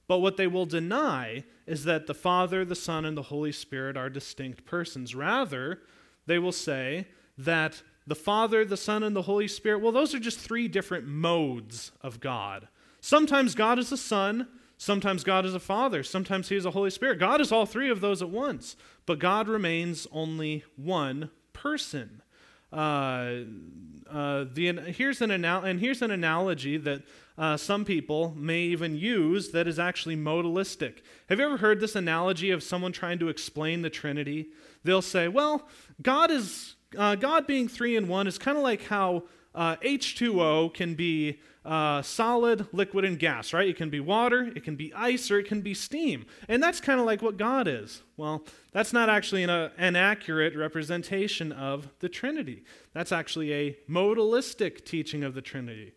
But 0.07 0.19
what 0.19 0.39
they 0.39 0.47
will 0.47 0.65
deny 0.65 1.45
is 1.67 1.85
that 1.85 2.07
the 2.07 2.15
Father, 2.15 2.65
the 2.65 2.75
Son, 2.75 3.05
and 3.05 3.17
the 3.17 3.23
Holy 3.23 3.53
Spirit 3.53 3.97
are 3.97 4.09
distinct 4.09 4.65
persons. 4.65 5.15
Rather, 5.15 5.81
they 6.27 6.39
will 6.39 6.53
say 6.53 7.07
that 7.37 7.83
the 8.07 8.15
Father, 8.15 8.65
the 8.65 8.77
Son, 8.77 9.03
and 9.03 9.15
the 9.15 9.23
Holy 9.23 9.47
Spirit, 9.47 9.83
well, 9.83 9.93
those 9.93 10.15
are 10.15 10.19
just 10.19 10.39
three 10.39 10.67
different 10.67 11.07
modes 11.07 11.93
of 12.01 12.21
God. 12.21 12.69
Sometimes 13.01 13.55
God 13.55 13.79
is 13.79 13.93
a 13.93 13.99
Son, 13.99 14.49
sometimes 14.79 15.25
God 15.25 15.45
is 15.45 15.55
a 15.55 15.61
Father, 15.61 16.03
sometimes 16.03 16.49
He 16.49 16.57
is 16.57 16.65
a 16.65 16.71
Holy 16.71 16.91
Spirit. 16.91 17.19
God 17.19 17.41
is 17.43 17.53
all 17.53 17.67
three 17.67 17.91
of 17.91 18.01
those 18.01 18.23
at 18.23 18.31
once, 18.31 18.77
but 19.05 19.19
God 19.19 19.49
remains 19.49 20.07
only 20.11 20.65
one 20.77 21.31
person. 21.53 22.23
Uh, 22.73 23.41
uh, 24.11 24.45
the, 24.53 24.73
here's 24.95 25.21
an 25.21 25.31
anal- 25.31 25.65
and 25.65 25.81
here's 25.81 26.03
an 26.03 26.11
analogy 26.11 26.77
that 26.77 27.03
uh, 27.37 27.57
some 27.57 27.85
people 27.85 28.35
may 28.37 28.61
even 28.61 28.97
use 28.97 29.51
that 29.51 29.67
is 29.67 29.79
actually 29.79 30.17
modalistic. 30.17 31.03
Have 31.29 31.39
you 31.39 31.47
ever 31.47 31.59
heard 31.59 31.81
this 31.81 31.95
analogy 31.95 32.51
of 32.51 32.63
someone 32.63 32.93
trying 32.93 33.19
to 33.19 33.29
explain 33.29 33.83
the 33.83 33.91
Trinity? 33.91 34.49
They'll 34.85 35.03
say, 35.03 35.29
"Well, 35.29 35.69
God 36.03 36.31
is 36.31 36.77
uh, 36.97 37.15
God 37.15 37.47
being 37.47 37.69
three 37.69 37.97
in 37.97 38.09
one 38.09 38.27
is 38.27 38.39
kind 38.39 38.57
of 38.57 38.63
like 38.63 38.85
how 38.85 39.25
H2O 39.55 40.67
uh, 40.67 40.69
can 40.71 40.95
be 40.95 41.41
uh, 41.69 42.01
solid, 42.01 42.67
liquid, 42.73 43.05
and 43.05 43.19
gas, 43.19 43.53
right? 43.53 43.69
It 43.69 43.77
can 43.77 43.91
be 43.91 44.01
water, 44.01 44.51
it 44.57 44.65
can 44.65 44.75
be 44.75 44.93
ice, 44.95 45.31
or 45.31 45.39
it 45.39 45.47
can 45.47 45.61
be 45.61 45.75
steam. 45.75 46.25
And 46.49 46.63
that's 46.63 46.81
kind 46.81 46.99
of 46.99 47.05
like 47.05 47.21
what 47.21 47.37
God 47.37 47.69
is. 47.69 48.03
Well, 48.17 48.43
that's 48.73 48.95
not 48.95 49.11
actually 49.11 49.43
an, 49.43 49.51
uh, 49.51 49.69
an 49.77 49.95
accurate 49.95 50.57
representation 50.57 51.53
of 51.53 51.91
the 52.01 52.09
Trinity. 52.09 52.65
That's 52.95 53.13
actually 53.13 53.53
a 53.53 53.77
modalistic 53.89 54.87
teaching 54.87 55.23
of 55.23 55.35
the 55.35 55.43
Trinity. 55.43 55.93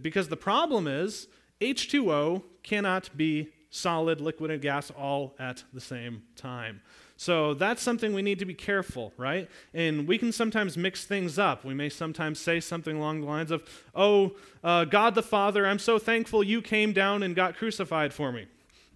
Because 0.00 0.28
the 0.28 0.36
problem 0.36 0.86
is, 0.86 1.28
H2O 1.60 2.42
cannot 2.62 3.14
be 3.14 3.50
solid, 3.68 4.18
liquid, 4.18 4.50
and 4.50 4.62
gas 4.62 4.90
all 4.90 5.34
at 5.38 5.64
the 5.74 5.80
same 5.80 6.22
time. 6.36 6.80
So 7.22 7.54
that's 7.54 7.80
something 7.80 8.14
we 8.14 8.22
need 8.22 8.40
to 8.40 8.44
be 8.44 8.52
careful, 8.52 9.12
right? 9.16 9.48
And 9.72 10.08
we 10.08 10.18
can 10.18 10.32
sometimes 10.32 10.76
mix 10.76 11.04
things 11.04 11.38
up. 11.38 11.64
We 11.64 11.72
may 11.72 11.88
sometimes 11.88 12.40
say 12.40 12.58
something 12.58 12.96
along 12.96 13.20
the 13.20 13.28
lines 13.28 13.52
of, 13.52 13.62
Oh, 13.94 14.32
uh, 14.64 14.86
God 14.86 15.14
the 15.14 15.22
Father, 15.22 15.64
I'm 15.64 15.78
so 15.78 16.00
thankful 16.00 16.42
you 16.42 16.60
came 16.60 16.92
down 16.92 17.22
and 17.22 17.36
got 17.36 17.56
crucified 17.56 18.12
for 18.12 18.32
me. 18.32 18.48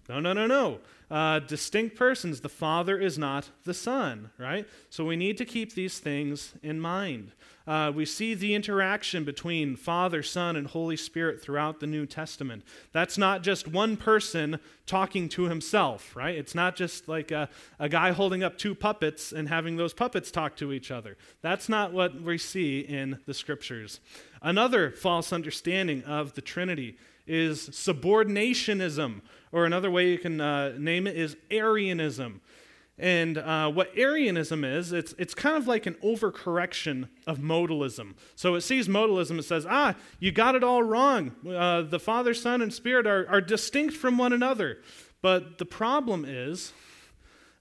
No, 0.09 0.19
no, 0.19 0.33
no, 0.33 0.45
no. 0.45 0.79
Uh, 1.09 1.39
distinct 1.39 1.95
persons. 1.95 2.41
The 2.41 2.49
Father 2.49 2.97
is 2.97 3.17
not 3.17 3.49
the 3.63 3.73
Son, 3.73 4.31
right? 4.37 4.67
So 4.89 5.05
we 5.05 5.15
need 5.15 5.37
to 5.37 5.45
keep 5.45 5.73
these 5.73 5.99
things 5.99 6.53
in 6.61 6.81
mind 6.81 7.31
uh, 7.67 7.91
we 7.93 8.05
see 8.05 8.33
the 8.33 8.55
interaction 8.55 9.25
between 9.25 9.75
Father, 9.75 10.23
Son, 10.23 10.55
and 10.55 10.67
Holy 10.67 10.95
Spirit 10.95 11.41
throughout 11.41 11.81
the 11.81 11.87
New 11.87 12.05
Testament. 12.05 12.63
That's 12.93 13.17
not 13.17 13.43
just 13.43 13.67
one 13.67 13.97
person 13.97 14.59
talking 14.85 15.27
to 15.29 15.43
himself, 15.43 16.15
right? 16.15 16.35
It's 16.35 16.55
not 16.55 16.77
just 16.77 17.09
like 17.09 17.29
a, 17.29 17.49
a 17.77 17.89
guy 17.89 18.13
holding 18.13 18.41
up 18.41 18.57
two 18.57 18.73
puppets 18.73 19.33
and 19.33 19.49
having 19.49 19.75
those 19.75 19.93
puppets 19.93 20.31
talk 20.31 20.55
to 20.57 20.71
each 20.71 20.91
other. 20.91 21.17
That's 21.41 21.67
not 21.67 21.91
what 21.91 22.21
we 22.21 22.37
see 22.37 22.79
in 22.79 23.19
the 23.25 23.33
scriptures. 23.33 23.99
Another 24.41 24.91
false 24.91 25.33
understanding 25.33 26.05
of 26.05 26.35
the 26.35 26.41
Trinity 26.41 26.97
is 27.25 27.67
subordinationism, 27.69 29.19
or 29.51 29.65
another 29.65 29.89
way 29.89 30.09
you 30.09 30.17
can 30.17 30.41
uh, 30.41 30.73
name 30.77 31.07
it 31.07 31.15
is 31.15 31.35
Arianism. 31.51 32.41
And 32.99 33.37
uh, 33.37 33.69
what 33.69 33.95
Arianism 33.95 34.63
is, 34.63 34.91
it's, 34.91 35.13
it's 35.19 35.35
kind 35.35 35.55
of 35.55 35.67
like 35.67 35.85
an 35.85 35.93
overcorrection 36.03 37.09
of 37.27 37.37
modalism. 37.37 38.15
So 38.35 38.55
it 38.55 38.61
sees 38.61 38.87
modalism 38.87 39.31
and 39.31 39.45
says, 39.45 39.67
ah, 39.69 39.95
you 40.19 40.31
got 40.31 40.55
it 40.55 40.63
all 40.63 40.81
wrong. 40.81 41.33
Uh, 41.47 41.83
the 41.83 41.99
Father, 41.99 42.33
Son, 42.33 42.61
and 42.61 42.73
Spirit 42.73 43.05
are, 43.05 43.27
are 43.29 43.41
distinct 43.41 43.95
from 43.95 44.17
one 44.17 44.33
another. 44.33 44.79
But 45.21 45.59
the 45.59 45.65
problem 45.65 46.25
is, 46.27 46.73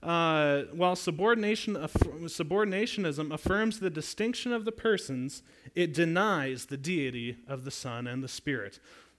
uh, 0.02 0.62
while 0.72 0.96
subordination, 0.96 1.74
subordinationism 1.74 3.32
affirms 3.32 3.80
the 3.80 3.90
distinction 3.90 4.52
of 4.52 4.64
the 4.64 4.72
persons, 4.72 5.42
it 5.74 5.92
denies 5.92 6.66
the 6.66 6.76
deity 6.76 7.38
of 7.46 7.64
the 7.64 7.70
Son 7.70 8.06
and 8.06 8.22
the 8.22 8.28
Spirit. 8.28 8.78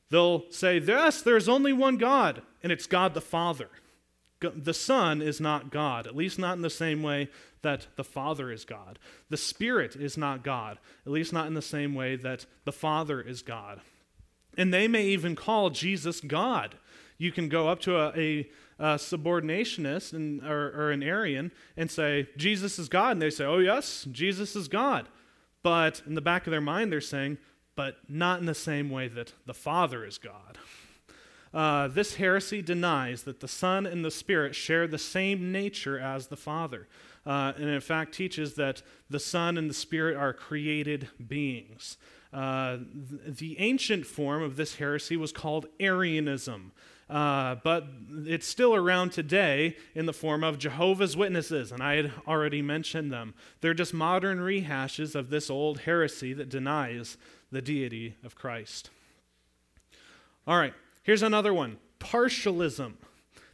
They'll 0.09 0.49
say, 0.51 0.79
yes, 0.79 1.21
there's 1.21 1.49
only 1.49 1.73
one 1.73 1.97
God, 1.97 2.41
and 2.63 2.71
it's 2.71 2.87
God 2.87 3.13
the 3.13 3.21
Father 3.21 3.69
the 4.39 4.73
Son 4.73 5.21
is 5.21 5.41
not 5.41 5.71
God, 5.71 6.05
at 6.05 6.15
least 6.15 6.37
not 6.37 6.55
in 6.55 6.61
the 6.61 6.69
same 6.69 7.01
way 7.01 7.29
that 7.63 7.87
the 7.95 8.03
Father 8.03 8.51
is 8.51 8.65
God. 8.65 8.99
The 9.29 9.37
Spirit 9.37 9.95
is 9.95 10.17
not 10.17 10.43
God, 10.43 10.77
at 11.05 11.11
least 11.11 11.33
not 11.33 11.47
in 11.47 11.55
the 11.55 11.61
same 11.61 11.95
way 11.95 12.15
that 12.17 12.45
the 12.63 12.71
Father 12.71 13.19
is 13.19 13.41
God. 13.41 13.81
And 14.57 14.73
they 14.73 14.87
may 14.87 15.05
even 15.07 15.35
call 15.35 15.69
Jesus 15.69 16.21
God. 16.21 16.75
You 17.17 17.31
can 17.31 17.49
go 17.49 17.67
up 17.67 17.79
to 17.81 17.97
a, 17.97 18.09
a, 18.15 18.49
a 18.79 18.95
subordinationist 18.95 20.13
and, 20.13 20.43
or, 20.43 20.67
or 20.69 20.91
an 20.91 21.01
Arian 21.01 21.51
and 21.75 21.89
say, 21.89 22.29
Jesus 22.37 22.77
is 22.77 22.89
God. 22.89 23.13
And 23.13 23.21
they 23.21 23.31
say, 23.31 23.45
oh, 23.45 23.57
yes, 23.57 24.07
Jesus 24.11 24.55
is 24.55 24.67
God. 24.67 25.07
But 25.63 26.03
in 26.05 26.13
the 26.13 26.21
back 26.21 26.45
of 26.45 26.51
their 26.51 26.61
mind, 26.61 26.91
they're 26.91 27.01
saying, 27.01 27.39
but 27.77 27.99
not 28.09 28.41
in 28.41 28.45
the 28.45 28.53
same 28.53 28.89
way 28.89 29.07
that 29.07 29.31
the 29.45 29.53
Father 29.53 30.03
is 30.03 30.17
God. 30.17 30.57
Uh, 31.53 31.87
this 31.87 32.15
heresy 32.15 32.61
denies 32.61 33.23
that 33.23 33.39
the 33.39 33.47
Son 33.47 33.85
and 33.85 34.03
the 34.03 34.11
Spirit 34.11 34.53
share 34.53 34.87
the 34.87 34.97
same 34.97 35.51
nature 35.51 35.97
as 35.97 36.27
the 36.27 36.35
Father, 36.35 36.87
uh, 37.25 37.53
and 37.55 37.69
in 37.69 37.79
fact 37.79 38.13
teaches 38.13 38.55
that 38.55 38.81
the 39.09 39.19
Son 39.19 39.57
and 39.57 39.69
the 39.69 39.73
Spirit 39.73 40.17
are 40.17 40.33
created 40.33 41.07
beings. 41.25 41.97
Uh, 42.33 42.77
the 43.25 43.57
ancient 43.59 44.05
form 44.05 44.43
of 44.43 44.57
this 44.57 44.75
heresy 44.75 45.15
was 45.15 45.31
called 45.31 45.67
Arianism. 45.79 46.73
Uh, 47.09 47.55
but 47.63 47.87
it's 48.25 48.45
still 48.45 48.75
around 48.75 49.13
today 49.13 49.77
in 49.95 50.05
the 50.05 50.13
form 50.13 50.43
of 50.43 50.59
Jehovah's 50.59 51.15
Witnesses, 51.15 51.71
and 51.71 51.81
I 51.81 51.95
had 51.95 52.11
already 52.27 52.61
mentioned 52.61 53.13
them. 53.13 53.33
They're 53.61 53.73
just 53.73 53.93
modern 53.93 54.39
rehashes 54.39 55.15
of 55.15 55.29
this 55.29 55.49
old 55.49 55.79
heresy 55.81 56.33
that 56.33 56.49
denies 56.49 57.17
the 57.51 57.61
deity 57.61 58.15
of 58.23 58.35
Christ. 58.35 58.89
All 60.45 60.57
right, 60.57 60.73
Here's 61.07 61.23
another 61.23 61.53
one 61.53 61.77
partialism. 62.01 62.95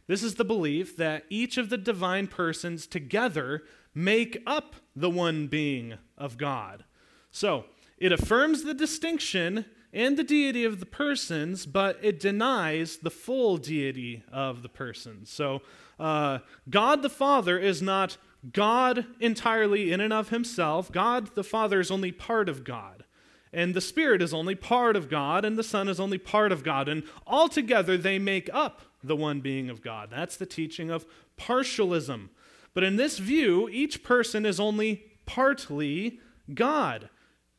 This 0.08 0.24
is 0.24 0.34
the 0.34 0.44
belief 0.44 0.96
that 0.96 1.22
each 1.30 1.56
of 1.56 1.70
the 1.70 1.78
divine 1.78 2.26
persons 2.26 2.84
together 2.84 3.62
make 3.94 4.42
up 4.44 4.74
the 4.96 5.08
one 5.08 5.46
being 5.46 5.94
of 6.18 6.36
God. 6.36 6.82
So, 7.30 7.66
it 7.96 8.10
affirms 8.10 8.64
the 8.64 8.74
distinction 8.74 9.66
and 9.92 10.16
the 10.16 10.24
deity 10.24 10.64
of 10.64 10.80
the 10.80 10.86
persons, 10.86 11.64
but 11.64 11.96
it 12.02 12.18
denies 12.18 12.96
the 12.96 13.10
full 13.10 13.56
deity 13.56 14.24
of 14.32 14.62
the 14.62 14.68
persons. 14.68 15.30
So, 15.30 15.62
uh, 16.00 16.40
God 16.68 17.02
the 17.02 17.08
Father 17.08 17.56
is 17.56 17.80
not 17.80 18.16
God 18.52 19.06
entirely 19.20 19.92
in 19.92 20.00
and 20.00 20.12
of 20.12 20.30
himself. 20.30 20.90
God 20.90 21.36
the 21.36 21.44
Father 21.44 21.78
is 21.78 21.92
only 21.92 22.10
part 22.10 22.48
of 22.48 22.64
God 22.64 23.03
and 23.54 23.72
the 23.72 23.80
Spirit 23.80 24.20
is 24.20 24.34
only 24.34 24.54
part 24.54 24.96
of 24.96 25.08
God, 25.08 25.44
and 25.44 25.56
the 25.56 25.62
Son 25.62 25.88
is 25.88 26.00
only 26.00 26.18
part 26.18 26.52
of 26.52 26.64
God. 26.64 26.88
And 26.88 27.04
altogether, 27.26 27.96
they 27.96 28.18
make 28.18 28.50
up 28.52 28.82
the 29.02 29.16
one 29.16 29.40
being 29.40 29.70
of 29.70 29.82
God. 29.82 30.10
That's 30.10 30.36
the 30.36 30.46
teaching 30.46 30.90
of 30.90 31.06
partialism. 31.38 32.30
But 32.74 32.84
in 32.84 32.96
this 32.96 33.18
view, 33.18 33.68
each 33.68 34.02
person 34.02 34.44
is 34.44 34.58
only 34.58 35.04
partly 35.26 36.20
God. 36.52 37.08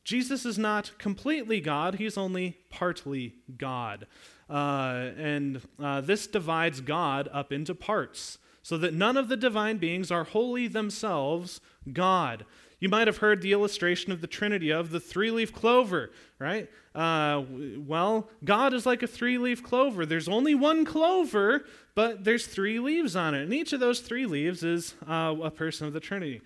Jesus 0.04 0.46
is 0.46 0.58
not 0.58 0.92
completely 1.00 1.60
God, 1.60 1.96
he's 1.96 2.18
only 2.18 2.58
partly 2.70 3.36
God. 3.58 4.06
Uh, 4.48 5.10
and 5.18 5.62
uh, 5.82 6.02
this 6.02 6.28
divides 6.28 6.82
God 6.82 7.28
up 7.34 7.52
into 7.52 7.74
parts, 7.74 8.38
so 8.62 8.78
that 8.78 8.94
none 8.94 9.18
of 9.18 9.30
the 9.30 9.38
divine 9.38 9.78
beings 9.78 10.12
are 10.12 10.24
wholly 10.24 10.68
themselves 10.68 11.60
God. 11.92 12.46
You 12.80 12.90
might 12.90 13.08
have 13.08 13.18
heard 13.18 13.42
the 13.42 13.54
illustration 13.54 14.12
of 14.12 14.22
the 14.22 14.28
Trinity 14.28 14.72
of 14.72 14.90
the 14.90 15.00
three 15.00 15.32
leaf 15.32 15.54
clover, 15.54 16.12
right? 16.40 16.70
Uh, 16.94 17.44
well, 17.78 18.30
God 18.44 18.74
is 18.74 18.86
like 18.86 19.04
a 19.04 19.08
three 19.08 19.38
leaf 19.38 19.64
clover. 19.64 20.06
There's 20.06 20.28
only 20.28 20.56
one 20.56 20.86
clover, 20.86 21.66
but 21.94 22.24
there's 22.24 22.48
three 22.48 22.80
leaves 22.80 23.16
on 23.16 23.34
it. 23.34 23.44
And 23.44 23.54
each 23.54 23.74
of 23.74 23.80
those 23.80 24.02
three 24.02 24.26
leaves 24.26 24.64
is 24.64 24.96
uh, 25.08 25.36
a 25.42 25.52
person 25.52 25.88
of 25.88 25.94
the 25.94 26.00
Trinity. 26.00 26.42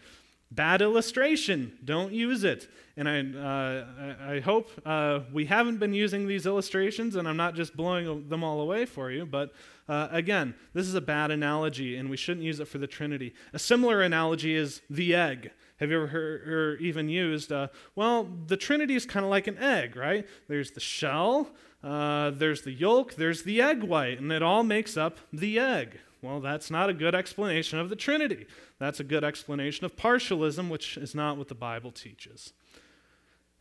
Bad 0.51 0.81
illustration. 0.81 1.77
Don't 1.85 2.11
use 2.11 2.43
it. 2.43 2.67
And 2.97 3.07
I, 3.07 3.19
uh, 3.19 4.15
I, 4.33 4.39
hope 4.39 4.71
uh, 4.83 5.19
we 5.31 5.45
haven't 5.45 5.77
been 5.77 5.93
using 5.93 6.27
these 6.27 6.47
illustrations, 6.47 7.15
and 7.15 7.27
I'm 7.27 7.37
not 7.37 7.53
just 7.53 7.77
blowing 7.77 8.27
them 8.27 8.43
all 8.43 8.59
away 8.59 8.85
for 8.85 9.11
you. 9.11 9.27
But 9.27 9.53
uh, 9.87 10.07
again, 10.11 10.55
this 10.73 10.87
is 10.87 10.95
a 10.95 11.01
bad 11.01 11.29
analogy, 11.29 11.97
and 11.97 12.09
we 12.09 12.17
shouldn't 12.17 12.45
use 12.45 12.59
it 12.59 12.67
for 12.67 12.79
the 12.79 12.87
Trinity. 12.87 13.35
A 13.53 13.59
similar 13.59 14.01
analogy 14.01 14.55
is 14.55 14.81
the 14.89 15.13
egg. 15.13 15.51
Have 15.79 15.91
you 15.91 15.95
ever 15.95 16.07
heard 16.07 16.47
or 16.47 16.75
even 16.77 17.07
used? 17.07 17.51
Uh, 17.51 17.69
well, 17.95 18.29
the 18.47 18.57
Trinity 18.57 18.95
is 18.95 19.05
kind 19.05 19.23
of 19.23 19.29
like 19.29 19.47
an 19.47 19.57
egg, 19.57 19.95
right? 19.95 20.27
There's 20.49 20.71
the 20.71 20.81
shell, 20.81 21.51
uh, 21.83 22.31
there's 22.31 22.63
the 22.63 22.71
yolk, 22.71 23.15
there's 23.15 23.43
the 23.43 23.61
egg 23.61 23.83
white, 23.83 24.19
and 24.19 24.31
it 24.31 24.43
all 24.43 24.63
makes 24.63 24.97
up 24.97 25.17
the 25.31 25.57
egg. 25.57 25.99
Well, 26.21 26.41
that's 26.41 26.69
not 26.69 26.89
a 26.89 26.93
good 26.93 27.15
explanation 27.15 27.79
of 27.79 27.89
the 27.89 27.95
Trinity. 27.95 28.45
That's 28.77 28.99
a 28.99 29.05
good 29.05 29.23
explanation 29.23 29.85
of 29.85 29.95
partialism, 29.95 30.69
which 30.69 30.97
is 30.97 31.15
not 31.15 31.37
what 31.37 31.47
the 31.47 31.55
Bible 31.55 31.91
teaches. 31.91 32.51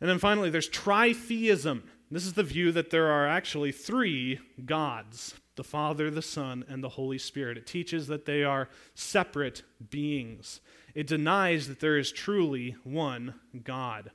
And 0.00 0.10
then 0.10 0.18
finally, 0.18 0.50
there's 0.50 0.68
tritheism. 0.68 1.82
This 2.10 2.26
is 2.26 2.32
the 2.32 2.42
view 2.42 2.72
that 2.72 2.90
there 2.90 3.06
are 3.06 3.28
actually 3.28 3.70
three 3.70 4.40
gods 4.64 5.34
the 5.59 5.64
Father, 5.64 6.11
the 6.11 6.22
Son, 6.22 6.64
and 6.68 6.82
the 6.82 6.88
Holy 6.88 7.18
Spirit. 7.18 7.59
It 7.59 7.66
teaches 7.66 8.06
that 8.06 8.24
they 8.24 8.42
are 8.42 8.70
separate 8.94 9.62
beings. 9.90 10.62
It 10.94 11.06
denies 11.06 11.68
that 11.68 11.80
there 11.80 11.98
is 11.98 12.11
truly 12.11 12.76
one 12.84 13.34
God. 13.62 14.11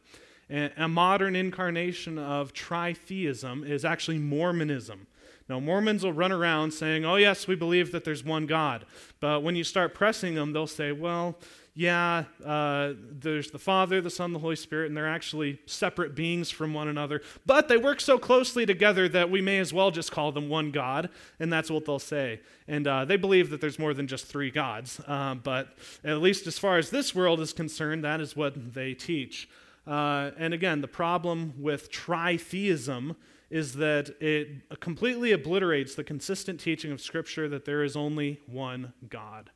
A 0.49 0.87
modern 0.87 1.35
incarnation 1.35 2.17
of 2.17 2.53
tritheism 2.53 3.69
is 3.69 3.85
actually 3.85 4.17
Mormonism. 4.17 5.07
Now, 5.49 5.59
Mormons 5.59 6.03
will 6.03 6.13
run 6.13 6.31
around 6.31 6.71
saying, 6.71 7.05
oh, 7.05 7.17
yes, 7.17 7.47
we 7.47 7.55
believe 7.55 7.91
that 7.91 8.05
there's 8.05 8.23
one 8.23 8.45
God. 8.45 8.85
But 9.19 9.43
when 9.43 9.55
you 9.55 9.63
start 9.63 9.93
pressing 9.93 10.35
them, 10.35 10.53
they'll 10.53 10.67
say, 10.67 10.91
well, 10.91 11.37
yeah, 11.75 12.25
uh, 12.45 12.93
there's 12.97 13.49
the 13.49 13.57
Father, 13.57 13.99
the 13.99 14.11
Son, 14.11 14.31
the 14.31 14.39
Holy 14.39 14.55
Spirit, 14.55 14.87
and 14.87 14.97
they're 14.97 15.09
actually 15.09 15.59
separate 15.65 16.13
beings 16.13 16.51
from 16.51 16.71
one 16.71 16.87
another. 16.87 17.23
But 17.47 17.67
they 17.67 17.77
work 17.77 17.99
so 17.99 18.19
closely 18.19 18.63
together 18.65 19.09
that 19.09 19.31
we 19.31 19.41
may 19.41 19.57
as 19.57 19.73
well 19.73 19.89
just 19.89 20.11
call 20.11 20.31
them 20.31 20.49
one 20.49 20.69
God, 20.69 21.09
and 21.39 21.51
that's 21.51 21.71
what 21.71 21.85
they'll 21.85 21.97
say. 21.97 22.41
And 22.67 22.87
uh, 22.87 23.05
they 23.05 23.17
believe 23.17 23.49
that 23.49 23.59
there's 23.59 23.79
more 23.79 23.95
than 23.95 24.05
just 24.05 24.27
three 24.27 24.51
gods. 24.51 25.01
Uh, 25.07 25.33
but 25.33 25.69
at 26.03 26.19
least 26.19 26.45
as 26.45 26.59
far 26.59 26.77
as 26.77 26.91
this 26.91 27.15
world 27.15 27.39
is 27.39 27.53
concerned, 27.53 28.03
that 28.03 28.21
is 28.21 28.35
what 28.35 28.73
they 28.75 28.93
teach. 28.93 29.49
Uh, 29.87 30.29
and 30.37 30.53
again, 30.53 30.81
the 30.81 30.87
problem 30.87 31.55
with 31.57 31.91
tritheism 31.91 33.15
is 33.49 33.73
that 33.73 34.09
it 34.21 34.79
completely 34.79 35.31
obliterates 35.31 35.95
the 35.95 36.03
consistent 36.03 36.59
teaching 36.59 36.91
of 36.91 37.01
Scripture 37.01 37.49
that 37.49 37.65
there 37.65 37.83
is 37.83 37.95
only 37.95 38.39
one 38.45 38.93
God. 39.09 39.49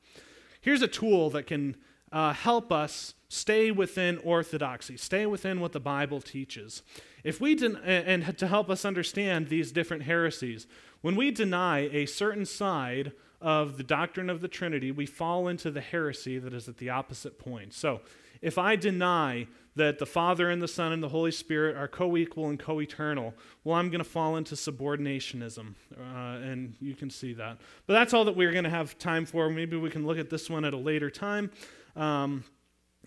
Here's 0.61 0.81
a 0.81 0.87
tool 0.87 1.29
that 1.29 1.43
can 1.43 1.77
uh, 2.11 2.33
help 2.33 2.71
us 2.71 3.13
stay 3.29 3.71
within 3.71 4.17
orthodoxy, 4.19 4.97
stay 4.97 5.25
within 5.25 5.59
what 5.59 5.73
the 5.73 5.79
Bible 5.79 6.21
teaches. 6.21 6.81
If 7.23 7.41
we 7.41 7.55
den- 7.55 7.77
and 7.77 8.37
to 8.37 8.47
help 8.47 8.69
us 8.69 8.85
understand 8.85 9.49
these 9.49 9.71
different 9.71 10.03
heresies, 10.03 10.67
when 11.01 11.15
we 11.15 11.31
deny 11.31 11.89
a 11.91 12.05
certain 12.05 12.45
side 12.45 13.11
of 13.41 13.77
the 13.77 13.83
doctrine 13.83 14.29
of 14.29 14.41
the 14.41 14.47
Trinity, 14.47 14.91
we 14.91 15.05
fall 15.05 15.47
into 15.47 15.69
the 15.69 15.81
heresy 15.81 16.39
that 16.39 16.53
is 16.53 16.67
at 16.67 16.77
the 16.77 16.89
opposite 16.89 17.37
point. 17.37 17.73
So, 17.73 18.01
if 18.41 18.57
I 18.57 18.75
deny 18.75 19.47
that 19.75 19.99
the 19.99 20.05
Father 20.05 20.49
and 20.49 20.61
the 20.61 20.67
Son 20.67 20.91
and 20.91 21.01
the 21.01 21.09
Holy 21.09 21.31
Spirit 21.31 21.75
are 21.75 21.87
co 21.87 22.17
equal 22.17 22.49
and 22.49 22.59
co 22.59 22.81
eternal, 22.81 23.33
well, 23.63 23.75
I'm 23.75 23.89
going 23.89 24.03
to 24.03 24.09
fall 24.09 24.35
into 24.35 24.55
subordinationism. 24.55 25.73
Uh, 25.99 26.03
and 26.03 26.75
you 26.79 26.95
can 26.95 27.09
see 27.09 27.33
that. 27.33 27.57
But 27.85 27.93
that's 27.93 28.13
all 28.13 28.25
that 28.25 28.35
we're 28.35 28.51
going 28.51 28.63
to 28.63 28.69
have 28.69 28.97
time 28.97 29.25
for. 29.25 29.49
Maybe 29.49 29.77
we 29.77 29.89
can 29.89 30.05
look 30.05 30.17
at 30.17 30.29
this 30.29 30.49
one 30.49 30.65
at 30.65 30.73
a 30.73 30.77
later 30.77 31.09
time. 31.09 31.51
Um, 31.97 32.43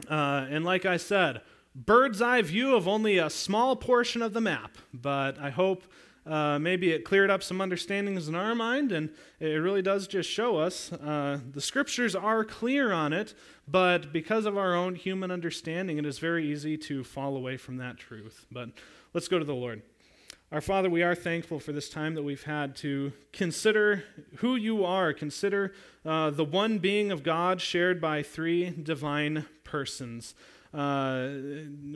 uh, 0.09 0.47
and 0.51 0.65
like 0.65 0.85
I 0.85 0.97
said, 0.97 1.43
bird's 1.75 2.21
eye 2.21 2.43
view 2.43 2.75
of 2.75 2.89
only 2.89 3.19
a 3.19 3.31
small 3.31 3.77
portion 3.77 4.23
of 4.23 4.33
the 4.33 4.41
map, 4.41 4.77
but 4.93 5.39
I 5.39 5.51
hope 5.51 5.85
uh, 6.27 6.59
maybe 6.59 6.93
it 6.93 7.05
cleared 7.05 7.31
up 7.31 7.43
some 7.43 7.61
understandings 7.61 8.29
in 8.29 8.35
our 8.35 8.55
mind, 8.55 8.93
and 8.93 9.11
it 9.39 9.47
really 9.47 9.83
does 9.83 10.07
just 10.07 10.29
show 10.29 10.59
us 10.59 10.93
uh, 10.93 11.39
the 11.53 11.61
scriptures 11.61 12.15
are 12.15 12.45
clear 12.45 12.93
on 12.93 13.13
it, 13.13 13.35
but 13.67 14.13
because 14.13 14.45
of 14.45 14.59
our 14.59 14.75
own 14.75 14.95
human 14.95 15.31
understanding, 15.31 15.99
it 15.99 16.05
is 16.05 16.19
very 16.19 16.51
easy 16.51 16.77
to 16.77 17.05
fall 17.05 17.37
away 17.37 17.57
from 17.57 17.79
that 17.79 17.97
truth. 17.97 18.47
But 18.51 18.71
let's 19.15 19.29
go 19.29 19.39
to 19.39 19.45
the 19.45 19.55
Lord. 19.55 19.83
Our 20.53 20.61
Father, 20.61 20.91
we 20.91 21.05
are 21.05 21.15
thankful 21.15 21.61
for 21.61 21.71
this 21.71 21.89
time 21.89 22.17
that 22.17 22.25
we've 22.25 22.43
had 22.43 22.75
to 22.79 23.13
consider 23.33 24.03
who 24.39 24.57
you 24.57 24.85
are, 24.85 25.13
consider 25.13 25.73
uh, 26.05 26.31
the 26.31 26.45
one 26.45 26.79
being 26.79 27.13
of 27.13 27.23
God 27.23 27.61
shared 27.61 28.01
by 28.01 28.25
three 28.25 28.71
divine 28.71 29.47
persons. 29.63 30.35
Uh, 30.75 31.29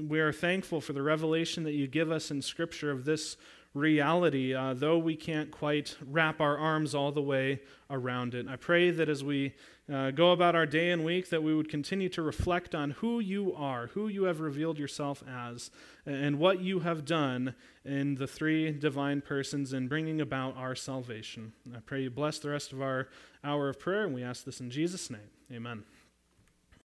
we 0.06 0.20
are 0.20 0.32
thankful 0.32 0.80
for 0.80 0.92
the 0.92 1.02
revelation 1.02 1.64
that 1.64 1.72
you 1.72 1.88
give 1.88 2.12
us 2.12 2.30
in 2.30 2.40
Scripture 2.42 2.92
of 2.92 3.04
this 3.04 3.36
reality, 3.74 4.54
uh, 4.54 4.72
though 4.72 4.98
we 4.98 5.16
can't 5.16 5.50
quite 5.50 5.96
wrap 6.06 6.40
our 6.40 6.56
arms 6.56 6.94
all 6.94 7.10
the 7.12 7.20
way 7.20 7.60
around 7.90 8.34
it. 8.34 8.46
I 8.48 8.56
pray 8.56 8.90
that 8.90 9.08
as 9.08 9.22
we 9.22 9.52
uh, 9.92 10.12
go 10.12 10.30
about 10.30 10.54
our 10.54 10.64
day 10.64 10.90
and 10.90 11.04
week, 11.04 11.28
that 11.30 11.42
we 11.42 11.54
would 11.54 11.68
continue 11.68 12.08
to 12.10 12.22
reflect 12.22 12.74
on 12.74 12.92
who 12.92 13.20
you 13.20 13.52
are, 13.54 13.88
who 13.88 14.08
you 14.08 14.24
have 14.24 14.40
revealed 14.40 14.78
yourself 14.78 15.22
as, 15.28 15.70
and 16.06 16.38
what 16.38 16.60
you 16.60 16.80
have 16.80 17.04
done 17.04 17.54
in 17.84 18.14
the 18.14 18.26
three 18.26 18.70
divine 18.70 19.20
persons 19.20 19.72
in 19.72 19.88
bringing 19.88 20.20
about 20.20 20.56
our 20.56 20.74
salvation. 20.74 21.52
I 21.74 21.80
pray 21.80 22.02
you 22.02 22.10
bless 22.10 22.38
the 22.38 22.50
rest 22.50 22.72
of 22.72 22.80
our 22.80 23.08
hour 23.42 23.68
of 23.68 23.78
prayer, 23.78 24.04
and 24.04 24.14
we 24.14 24.22
ask 24.22 24.44
this 24.44 24.60
in 24.60 24.70
Jesus' 24.70 25.10
name. 25.10 25.20
Amen. 25.52 25.84